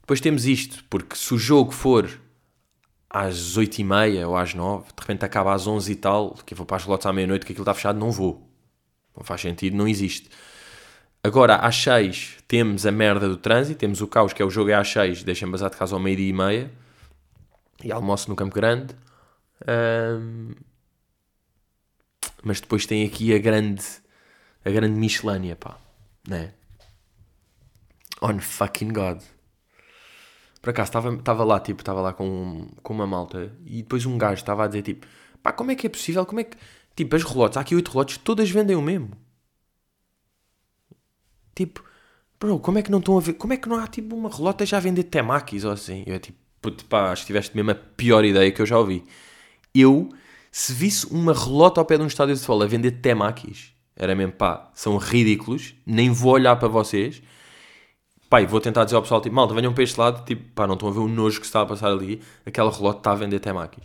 Depois 0.00 0.20
temos 0.20 0.46
isto, 0.46 0.84
porque 0.90 1.16
se 1.16 1.32
o 1.34 1.38
jogo 1.38 1.72
for 1.72 2.08
às 3.08 3.56
8 3.56 3.78
e 3.78 3.84
meia 3.84 4.28
ou 4.28 4.36
às 4.36 4.54
9, 4.54 4.86
de 4.86 5.00
repente 5.00 5.24
acaba 5.24 5.52
às 5.52 5.66
11 5.66 5.92
e 5.92 5.96
tal, 5.96 6.34
que 6.46 6.54
eu 6.54 6.56
vou 6.56 6.66
para 6.66 6.78
as 6.78 6.86
lotes 6.86 7.06
à 7.06 7.12
meia-noite, 7.12 7.44
que 7.44 7.52
aquilo 7.52 7.62
está 7.62 7.74
fechado, 7.74 7.98
não 7.98 8.10
vou. 8.10 8.48
Não 9.16 9.22
faz 9.22 9.40
sentido, 9.42 9.76
não 9.76 9.86
existe. 9.86 10.30
Agora, 11.22 11.56
às 11.56 11.76
6 11.76 12.38
temos 12.48 12.84
a 12.84 12.90
merda 12.90 13.28
do 13.28 13.36
trânsito, 13.36 13.78
temos 13.78 14.00
o 14.00 14.08
caos, 14.08 14.32
que 14.32 14.42
é 14.42 14.44
o 14.44 14.50
jogo 14.50 14.70
é 14.70 14.74
às 14.74 14.88
6, 14.88 15.22
deixem-me 15.22 15.52
basar 15.52 15.70
de 15.70 15.76
casa 15.76 15.94
ao 15.94 16.00
meio-dia 16.00 16.28
e 16.28 16.32
meia. 16.32 16.70
E 17.84 17.92
almoço 17.92 18.28
no 18.28 18.36
Campo 18.36 18.54
Grande. 18.54 18.94
Ahm, 19.66 20.54
mas 22.42 22.60
depois 22.60 22.86
tem 22.86 23.06
aqui 23.06 23.34
a 23.34 23.38
grande, 23.38 23.84
a 24.64 24.70
grande 24.70 24.98
Michelânia, 24.98 25.56
pá. 25.56 25.78
Né? 26.26 26.52
On 28.20 28.38
fucking 28.38 28.92
God. 28.92 29.22
Por 30.60 30.70
acaso, 30.70 30.88
estava 30.88 31.12
estava 31.14 31.44
lá, 31.44 31.58
tipo, 31.60 31.82
estava 31.82 32.00
lá 32.00 32.12
com, 32.12 32.68
com 32.82 32.94
uma 32.94 33.06
malta 33.06 33.52
e 33.66 33.82
depois 33.82 34.06
um 34.06 34.16
gajo 34.16 34.34
estava 34.40 34.64
a 34.64 34.66
dizer, 34.68 34.82
tipo, 34.82 35.06
pá, 35.42 35.52
como 35.52 35.72
é 35.72 35.74
que 35.74 35.86
é 35.86 35.90
possível? 35.90 36.24
Como 36.24 36.40
é 36.40 36.44
que... 36.44 36.56
Tipo, 36.94 37.16
as 37.16 37.24
relotes, 37.24 37.56
há 37.56 37.60
aqui 37.62 37.74
oito 37.74 37.90
relotes, 37.90 38.18
todas 38.18 38.50
vendem 38.50 38.76
o 38.76 38.82
mesmo. 38.82 39.10
Tipo, 41.54 41.82
bro, 42.40 42.58
como 42.60 42.78
é 42.78 42.82
que 42.82 42.90
não 42.90 42.98
estão 42.98 43.16
a 43.18 43.20
ver? 43.20 43.34
Como 43.34 43.52
é 43.52 43.56
que 43.56 43.68
não 43.68 43.76
há, 43.78 43.86
tipo, 43.86 44.14
uma 44.14 44.30
relota 44.30 44.64
já 44.64 44.76
a 44.76 44.80
vender 44.80 45.04
temakis 45.04 45.64
ou 45.64 45.72
assim? 45.72 46.04
Eu, 46.06 46.18
tipo, 46.20 46.38
puto, 46.60 46.84
pá, 46.84 47.10
acho 47.12 47.22
que 47.22 47.26
tiveste 47.28 47.56
mesmo 47.56 47.70
a 47.72 47.74
pior 47.74 48.24
ideia 48.24 48.50
que 48.52 48.62
eu 48.62 48.66
já 48.66 48.78
ouvi. 48.78 49.04
Eu, 49.74 50.10
se 50.50 50.72
visse 50.72 51.06
uma 51.06 51.32
relota 51.32 51.80
ao 51.80 51.84
pé 51.84 51.96
de 51.96 52.02
um 52.02 52.06
estádio 52.06 52.34
de 52.34 52.40
futebol 52.40 52.62
a 52.62 52.66
vender 52.66 52.90
temakis, 52.92 53.72
era 53.96 54.14
mesmo, 54.14 54.32
pá, 54.32 54.70
são 54.74 54.96
ridículos, 54.96 55.74
nem 55.86 56.10
vou 56.10 56.32
olhar 56.32 56.56
para 56.56 56.68
vocês 56.68 57.22
e 58.40 58.46
vou 58.46 58.60
tentar 58.60 58.84
dizer 58.84 58.96
ao 58.96 59.02
pessoal, 59.02 59.20
tipo, 59.20 59.34
malta, 59.34 59.52
venham 59.54 59.74
para 59.74 59.84
este 59.84 59.98
lado, 59.98 60.24
tipo, 60.24 60.42
pá, 60.54 60.66
não 60.66 60.74
estão 60.74 60.88
a 60.88 60.92
ver 60.92 61.00
o 61.00 61.08
nojo 61.08 61.40
que 61.40 61.46
se 61.46 61.50
está 61.50 61.62
a 61.62 61.66
passar 61.66 61.90
ali, 61.90 62.22
aquela 62.46 62.70
relógio 62.70 62.98
está 62.98 63.12
a 63.12 63.14
vender 63.14 63.40
temakis. 63.40 63.84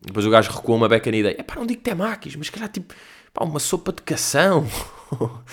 Depois 0.00 0.24
o 0.24 0.30
gajo 0.30 0.50
recuou 0.50 0.76
uma 0.76 0.88
beca 0.88 1.10
na 1.10 1.16
ideia, 1.16 1.36
é 1.38 1.42
pá, 1.42 1.56
não 1.56 1.66
digo 1.66 1.82
temakis, 1.82 2.36
mas 2.36 2.48
calhar, 2.48 2.68
tipo, 2.68 2.94
pá, 3.34 3.44
uma 3.44 3.58
sopa 3.58 3.92
de 3.92 4.02
cação. 4.02 4.66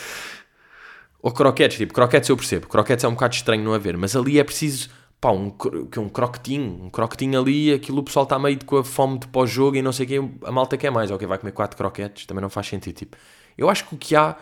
Ou 1.22 1.32
croquetes, 1.32 1.78
tipo, 1.78 1.94
croquetes 1.94 2.30
eu 2.30 2.38
percebo, 2.38 2.68
croquetes 2.68 3.04
é 3.04 3.08
um 3.08 3.14
bocado 3.14 3.36
estranho 3.36 3.64
não 3.64 3.74
haver, 3.74 3.98
mas 3.98 4.16
ali 4.16 4.40
é 4.40 4.44
preciso, 4.44 4.90
pá, 5.24 5.32
um, 5.32 5.56
um 5.98 6.10
croquetinho, 6.10 6.84
um 6.84 6.90
croquetinho 6.90 7.40
ali, 7.40 7.72
aquilo 7.72 8.00
o 8.00 8.04
pessoal 8.04 8.24
está 8.24 8.38
meio 8.38 8.60
com 8.66 8.76
a 8.76 8.84
fome 8.84 9.20
de 9.20 9.28
pós-jogo 9.28 9.78
e 9.78 9.82
não 9.82 9.94
sei 9.94 10.06
o 10.06 10.10
quê, 10.10 10.46
a 10.46 10.52
malta 10.52 10.76
quer 10.78 10.92
mais, 10.92 11.12
ok, 11.12 11.26
vai 11.26 11.38
comer 11.38 11.54
quatro 11.54 11.78
croquetes, 11.78 12.26
também 12.26 12.42
não 12.42 12.50
faz 12.50 12.68
sentido, 12.68 12.94
tipo. 12.94 13.16
Eu 13.58 13.70
acho 13.70 13.88
que 13.88 13.96
o 13.96 13.98
que 13.98 14.18
há, 14.18 14.36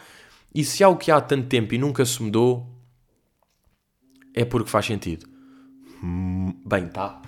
e 0.56 0.64
se 0.64 0.84
há 0.84 0.90
o 0.90 0.98
que 0.98 1.12
há 1.12 1.18
há 1.18 1.22
tanto 1.22 1.48
tempo 1.48 1.76
e 1.76 1.78
nunca 1.78 2.04
se 2.04 2.24
mudou, 2.24 2.66
é 4.34 4.44
porque 4.44 4.72
faz 4.72 4.88
sentido. 4.88 5.30
Bem, 6.66 6.88
tá. 6.88 7.22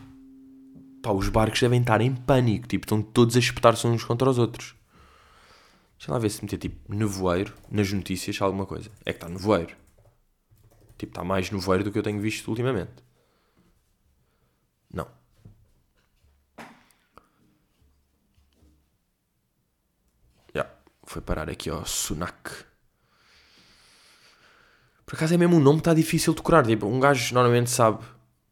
Pá, 1.03 1.11
os 1.11 1.29
barcos 1.29 1.59
devem 1.59 1.81
estar 1.81 2.01
em 2.01 2.15
pânico. 2.15 2.67
Tipo, 2.67 2.85
estão 2.85 3.01
todos 3.03 3.35
a 3.35 3.39
espetar-se 3.39 3.85
uns 3.85 4.03
contra 4.03 4.29
os 4.29 4.39
outros. 4.39 4.73
Deixa 5.97 6.11
lá 6.11 6.17
ver 6.17 6.29
se 6.29 6.41
meter 6.41 6.57
tipo 6.57 6.93
nevoeiro 6.93 7.53
nas 7.69 7.91
notícias, 7.91 8.41
alguma 8.41 8.65
coisa. 8.65 8.89
É 9.05 9.11
que 9.11 9.17
está 9.17 9.29
nevoeiro. 9.29 9.75
Tipo, 10.97 11.11
está 11.11 11.23
mais 11.23 11.51
nevoeiro 11.51 11.83
do 11.83 11.91
que 11.91 11.99
eu 11.99 12.03
tenho 12.03 12.19
visto 12.19 12.47
ultimamente. 12.47 13.03
Não. 14.93 15.07
Já. 20.53 20.61
Yeah. 20.61 20.69
Foi 21.13 21.21
parar 21.21 21.47
aqui 21.47 21.69
ao 21.69 21.85
Sunak. 21.85 22.65
Por 25.05 25.13
acaso 25.15 25.35
é 25.35 25.37
mesmo 25.37 25.57
um 25.57 25.59
nome 25.59 25.77
que 25.77 25.81
está 25.81 25.93
difícil 25.93 26.33
de 26.33 26.37
decorar. 26.37 26.65
Tipo, 26.65 26.87
um 26.87 26.99
gajo 26.99 27.31
normalmente 27.35 27.69
sabe 27.69 28.03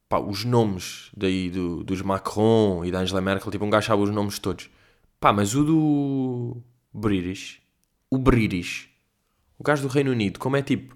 pá, 0.08 0.20
os 0.20 0.46
nomes 0.46 1.10
daí 1.18 1.50
do, 1.50 1.84
dos 1.84 2.04
Macron 2.04 2.86
e 2.86 2.92
da 2.92 3.00
Angela 3.00 3.20
Merkel. 3.20 3.50
Tipo, 3.50 3.66
um 3.66 3.70
gajo 3.72 3.88
sabe 3.88 4.04
os 4.04 4.12
nomes 4.12 4.38
todos. 4.38 4.70
Pá, 5.20 5.34
mas 5.34 5.56
o 5.56 5.64
do 5.64 6.58
British, 6.94 7.60
o 8.12 8.20
British, 8.20 8.92
o 9.58 9.64
gajo 9.64 9.82
do 9.82 9.88
Reino 9.88 10.12
Unido, 10.12 10.38
como 10.38 10.56
é 10.56 10.62
tipo, 10.62 10.96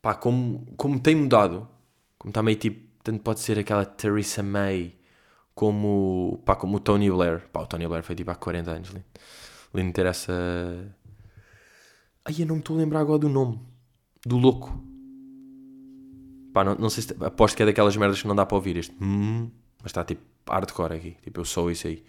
pá, 0.00 0.14
como, 0.14 0.72
como 0.76 1.00
tem 1.00 1.16
mudado, 1.16 1.68
como 2.16 2.30
está 2.30 2.44
meio 2.44 2.58
tipo, 2.58 2.88
tanto 3.02 3.24
pode 3.24 3.40
ser 3.40 3.58
aquela 3.58 3.84
Theresa 3.84 4.44
May, 4.44 4.94
como, 5.52 6.40
pá, 6.44 6.54
como 6.54 6.76
o 6.76 6.80
Tony 6.80 7.10
Blair. 7.10 7.48
Pá, 7.52 7.62
o 7.62 7.66
Tony 7.66 7.88
Blair 7.88 8.04
foi 8.04 8.14
tipo 8.14 8.30
há 8.30 8.36
40 8.36 8.70
anos, 8.70 8.88
lindo. 8.90 9.04
Lindo 9.74 9.92
ter 9.92 10.06
essa... 10.06 10.32
Ai, 12.24 12.34
eu 12.38 12.46
não 12.46 12.56
me 12.56 12.60
estou 12.60 12.76
a 12.76 12.78
lembrar 12.78 13.00
agora 13.00 13.18
do 13.18 13.28
nome 13.28 13.60
do 14.24 14.36
louco. 14.36 14.82
Pá, 16.52 16.64
não, 16.64 16.74
não 16.74 16.90
sei 16.90 17.02
se. 17.02 17.24
Aposto 17.24 17.56
que 17.56 17.62
é 17.62 17.66
daquelas 17.66 17.96
merdas 17.96 18.20
que 18.20 18.28
não 18.28 18.36
dá 18.36 18.44
para 18.44 18.56
ouvir 18.56 18.76
este. 18.76 18.94
Hum, 19.02 19.50
mas 19.82 19.86
está 19.90 20.04
tipo 20.04 20.22
hardcore 20.48 20.94
aqui. 20.94 21.16
Tipo, 21.22 21.40
eu 21.40 21.44
sou 21.44 21.70
isso 21.70 21.86
aí. 21.86 22.04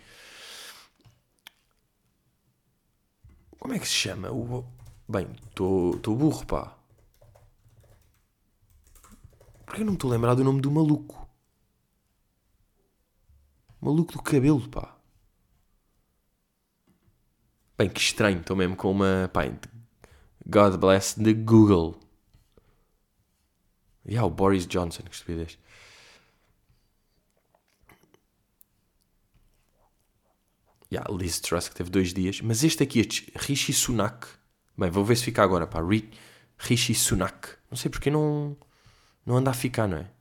Como 3.59 3.73
é 3.73 3.79
que 3.79 3.87
se 3.87 3.93
chama? 3.93 4.31
O... 4.31 4.65
Bem, 5.07 5.27
estou 5.49 6.15
burro, 6.15 6.45
pá. 6.45 6.77
Porquê 9.65 9.83
não 9.83 9.91
me 9.91 9.97
estou 9.97 10.09
a 10.09 10.13
lembrar 10.13 10.35
do 10.35 10.43
nome 10.43 10.61
do 10.61 10.71
maluco? 10.71 11.27
Maluco 13.81 14.13
do 14.13 14.21
cabelo, 14.21 14.67
pá. 14.69 14.98
Bem, 17.79 17.87
que 17.87 18.01
estranho. 18.01 18.41
Estou 18.41 18.57
mesmo 18.57 18.75
com 18.75 18.91
uma. 18.91 19.29
Pá, 19.31 19.43
God 20.45 20.77
bless 20.81 21.15
the 21.15 21.31
Google. 21.31 21.97
E 24.05 24.15
yeah, 24.15 24.27
o 24.27 24.29
Boris 24.29 24.67
Johnson, 24.67 25.03
que 25.03 25.15
estupidez. 25.15 25.57
Yeah, 30.91 31.09
Liz 31.09 31.39
Truss, 31.39 31.69
que 31.69 31.75
teve 31.75 31.89
dois 31.89 32.13
dias. 32.13 32.41
Mas 32.41 32.65
este 32.65 32.83
aqui, 32.83 32.99
este 32.99 33.31
Rishi 33.33 33.71
Sunak. 33.71 34.27
Bem, 34.77 34.89
vou 34.91 35.05
ver 35.05 35.15
se 35.15 35.23
fica 35.23 35.41
agora, 35.41 35.65
pá. 35.65 35.79
Rishi 36.57 36.93
Sunak. 36.93 37.47
Não 37.71 37.77
sei 37.77 37.89
porque 37.89 38.09
não, 38.09 38.57
não 39.25 39.37
anda 39.37 39.51
a 39.51 39.53
ficar, 39.53 39.87
não 39.87 39.99
é? 39.99 40.11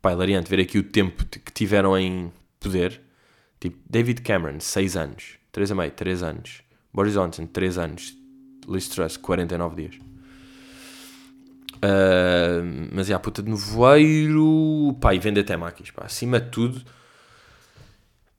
Pá, 0.00 0.12
hilariante 0.12 0.48
ver 0.48 0.60
aqui 0.60 0.78
o 0.78 0.84
tempo 0.84 1.24
que 1.24 1.52
tiveram 1.52 1.98
em 1.98 2.32
poder. 2.60 3.05
Tipo, 3.66 3.78
David 3.90 4.22
Cameron, 4.22 4.60
6 4.60 4.96
anos. 4.96 5.38
3 5.50 5.72
a 5.72 5.74
meio, 5.74 5.90
3 5.90 6.22
anos. 6.22 6.62
Boris 6.92 7.14
Johnson, 7.14 7.46
3 7.46 7.78
anos. 7.78 8.16
Liz 8.68 8.88
Truss, 8.88 9.16
49 9.16 9.74
dias. 9.74 9.96
Uh, 11.76 12.62
mas 12.92 13.10
é 13.10 13.14
a 13.14 13.18
puta 13.18 13.42
de 13.42 13.50
nevoeiro. 13.50 14.96
Pá, 15.00 15.14
e 15.14 15.18
venda 15.18 15.42
temakis, 15.42 15.90
pá. 15.90 16.04
Acima 16.04 16.40
de 16.40 16.48
tudo, 16.50 16.80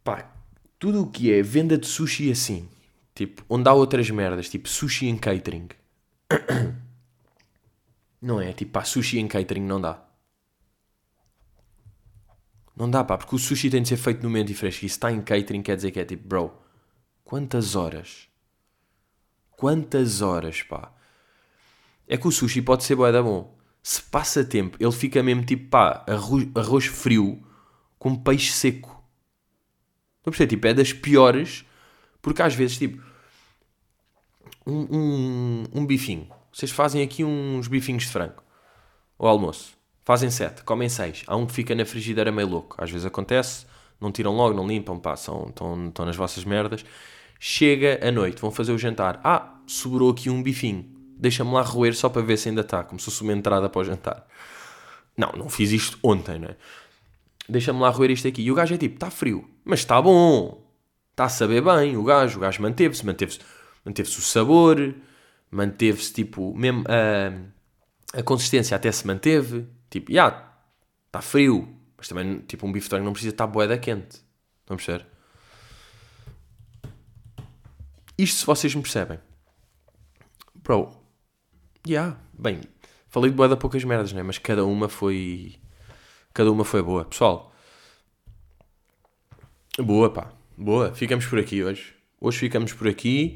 pá, 0.02 0.32
tudo 0.80 1.04
o 1.04 1.08
que 1.08 1.34
é 1.34 1.42
venda 1.42 1.78
de 1.78 1.88
sushi 1.88 2.32
assim. 2.32 2.70
Tipo, 3.14 3.44
onde 3.50 3.68
há 3.68 3.74
outras 3.74 4.10
merdas, 4.10 4.48
tipo 4.48 4.70
sushi 4.70 5.08
em 5.08 5.18
catering. 5.18 5.68
Não 8.22 8.40
é? 8.40 8.54
Tipo, 8.54 8.72
pá, 8.72 8.86
sushi 8.86 9.20
em 9.20 9.28
catering 9.28 9.62
não 9.62 9.82
dá. 9.82 10.02
Não 12.78 12.90
dá, 12.90 13.04
pá, 13.04 13.18
porque 13.18 13.36
o 13.36 13.40
sushi 13.40 13.72
tem 13.72 13.82
de 13.82 13.90
ser 13.90 13.98
feito 13.98 14.22
no 14.22 14.30
momento 14.30 14.52
e 14.52 14.54
fresco. 14.54 14.86
E 14.86 14.90
se 14.90 14.96
está 14.96 15.12
em 15.12 15.20
catering 15.20 15.64
quer 15.64 15.76
dizer 15.76 15.90
que 15.90 16.00
é 16.00 16.06
tipo, 16.06 16.28
bro, 16.28 16.52
quantas 17.24 17.76
horas? 17.76 18.28
Quantas 19.50 20.22
horas, 20.22 20.62
pá? 20.62 20.94
É 22.08 22.16
que 22.18 22.28
o 22.28 22.32
sushi 22.32 22.62
pode 22.62 22.84
ser 22.84 22.96
bué 22.96 23.12
da 23.12 23.24
bom. 23.24 23.58
Se 23.82 24.02
passa 24.02 24.46
tempo, 24.46 24.78
ele 24.80 24.92
fica 24.92 25.24
mesmo 25.24 25.44
tipo, 25.44 25.70
pá, 25.70 26.06
arroz, 26.08 26.48
arroz 26.54 26.86
frio 26.86 27.44
com 27.98 28.16
peixe 28.16 28.52
seco. 28.52 28.90
Estou 30.20 30.30
a 30.30 30.32
perceber? 30.32 30.48
Tipo, 30.48 30.68
é 30.68 30.74
das 30.76 30.94
piores, 30.94 31.66
porque 32.22 32.42
às 32.42 32.54
vezes, 32.54 32.78
tipo, 32.78 33.02
um, 34.68 34.98
um, 34.98 35.64
um 35.74 35.86
bifinho. 35.86 36.30
Vocês 36.52 36.72
fazem 36.72 37.02
aqui 37.02 37.24
uns 37.24 37.68
bifinhos 37.68 38.04
de 38.04 38.10
frango. 38.10 38.44
O 39.18 39.26
almoço. 39.26 39.77
Fazem 40.08 40.32
sete, 40.32 40.64
comem 40.64 40.88
seis. 40.88 41.26
Há 41.28 41.36
um 41.36 41.46
que 41.46 41.52
fica 41.52 41.76
na 41.76 41.84
frigideira 41.84 42.32
meio 42.32 42.48
louco. 42.48 42.78
Às 42.82 42.90
vezes 42.90 43.06
acontece, 43.06 43.66
não 44.00 44.10
tiram 44.10 44.34
logo, 44.34 44.56
não 44.56 44.66
limpam, 44.66 45.02
são, 45.18 45.48
estão, 45.50 45.90
estão 45.90 46.06
nas 46.06 46.16
vossas 46.16 46.46
merdas. 46.46 46.86
Chega 47.38 48.00
a 48.02 48.10
noite, 48.10 48.40
vão 48.40 48.50
fazer 48.50 48.72
o 48.72 48.78
jantar. 48.78 49.20
Ah, 49.22 49.60
sobrou 49.68 50.10
aqui 50.10 50.30
um 50.30 50.42
bifinho. 50.42 50.86
Deixa-me 51.20 51.52
lá 51.52 51.62
roer 51.62 51.94
só 51.94 52.08
para 52.08 52.22
ver 52.22 52.38
se 52.38 52.48
ainda 52.48 52.62
está, 52.62 52.86
como 52.86 52.98
se 52.98 53.04
fosse 53.04 53.22
uma 53.22 53.34
entrada 53.34 53.68
para 53.68 53.82
o 53.82 53.84
jantar. 53.84 54.26
Não, 55.18 55.34
não 55.34 55.50
fiz 55.50 55.74
isto 55.74 56.00
ontem, 56.02 56.40
não 56.40 56.48
é? 56.48 56.56
Deixa-me 57.50 57.82
lá 57.82 57.90
roer 57.90 58.12
isto 58.12 58.30
aqui. 58.30 58.44
E 58.44 58.50
o 58.50 58.56
gajo 58.56 58.76
é 58.76 58.78
tipo, 58.78 58.96
está 58.96 59.12
frio, 59.12 59.46
mas 59.66 59.80
está 59.80 60.02
bom. 60.02 60.66
Está 61.12 61.26
a 61.26 61.30
saber 61.30 61.62
bem 61.62 61.98
o 61.98 62.04
gajo. 62.06 62.38
O 62.38 62.42
gajo 62.44 62.62
manteve-se, 62.62 63.06
manteve-se 63.06 63.42
manteve 63.84 64.08
o 64.08 64.22
sabor, 64.22 64.96
manteve-se 65.52 66.14
tipo, 66.14 66.56
mesmo 66.56 66.86
a, 66.88 68.18
a 68.18 68.24
consistência 68.24 68.74
até 68.74 68.90
se 68.90 69.06
manteve. 69.06 69.68
Tipo, 69.98 70.12
já, 70.12 70.28
yeah, 70.28 70.54
está 71.08 71.22
frio, 71.22 71.76
mas 71.98 72.08
também, 72.08 72.40
tipo, 72.42 72.68
um 72.68 72.72
bife 72.72 72.88
de 72.88 73.00
não 73.00 73.14
precisa 73.14 73.34
estar 73.34 73.48
boeda 73.48 73.80
quente. 73.80 74.22
Vamos 74.68 74.86
ver. 74.86 75.08
Isto 78.16 78.38
se 78.38 78.46
vocês 78.46 78.76
me 78.76 78.84
percebem. 78.84 79.20
Bro, 80.54 80.92
yeah, 81.88 82.16
bem, 82.32 82.62
falei 83.08 83.32
de 83.32 83.36
boa 83.36 83.50
da 83.50 83.58
poucas 83.58 83.84
merdas, 83.84 84.14
né? 84.14 84.22
Mas 84.22 84.38
cada 84.38 84.64
uma 84.66 84.88
foi. 84.88 85.56
Cada 86.32 86.52
uma 86.52 86.64
foi 86.64 86.84
boa. 86.84 87.04
Pessoal, 87.06 87.52
boa, 89.80 90.14
pá, 90.14 90.32
boa. 90.56 90.94
Ficamos 90.94 91.26
por 91.26 91.40
aqui 91.40 91.64
hoje. 91.64 91.96
Hoje 92.22 92.38
ficamos 92.38 92.72
por 92.72 92.88
aqui. 92.88 93.36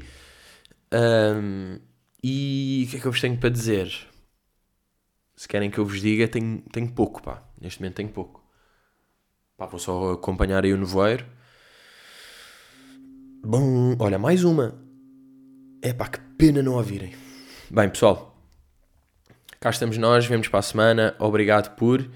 Um, 0.92 1.80
e 2.22 2.84
o 2.86 2.90
que 2.90 2.96
é 2.98 3.00
que 3.00 3.06
eu 3.06 3.10
vos 3.10 3.20
tenho 3.20 3.36
para 3.36 3.50
dizer? 3.50 4.11
Se 5.42 5.48
querem 5.48 5.72
que 5.72 5.78
eu 5.78 5.84
vos 5.84 6.00
diga, 6.00 6.28
tenho, 6.28 6.62
tenho 6.70 6.88
pouco, 6.92 7.20
pá. 7.20 7.42
Neste 7.60 7.80
momento 7.80 7.96
tenho 7.96 8.10
pouco. 8.10 8.48
Pá, 9.56 9.66
vou 9.66 9.80
só 9.80 10.12
acompanhar 10.12 10.64
aí 10.64 10.72
o 10.72 10.76
nevoeiro. 10.76 11.26
Bom, 13.44 13.96
olha, 13.98 14.20
mais 14.20 14.44
uma. 14.44 14.80
É 15.82 15.92
pá, 15.92 16.06
que 16.06 16.20
pena 16.38 16.62
não 16.62 16.74
ouvirem. 16.74 17.12
Bem, 17.68 17.88
pessoal, 17.90 18.40
cá 19.58 19.70
estamos 19.70 19.98
nós, 19.98 20.24
vemos 20.26 20.46
para 20.46 20.60
a 20.60 20.62
semana. 20.62 21.16
Obrigado 21.18 21.74
por. 21.74 22.08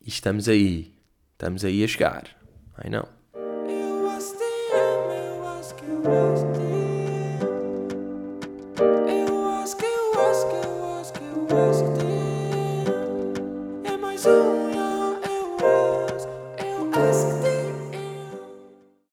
E 0.00 0.08
estamos 0.08 0.48
aí. 0.48 0.96
Estamos 1.30 1.64
aí 1.64 1.84
a 1.84 1.86
chegar. 1.86 2.24
Ai 2.76 2.90
não. 2.90 3.06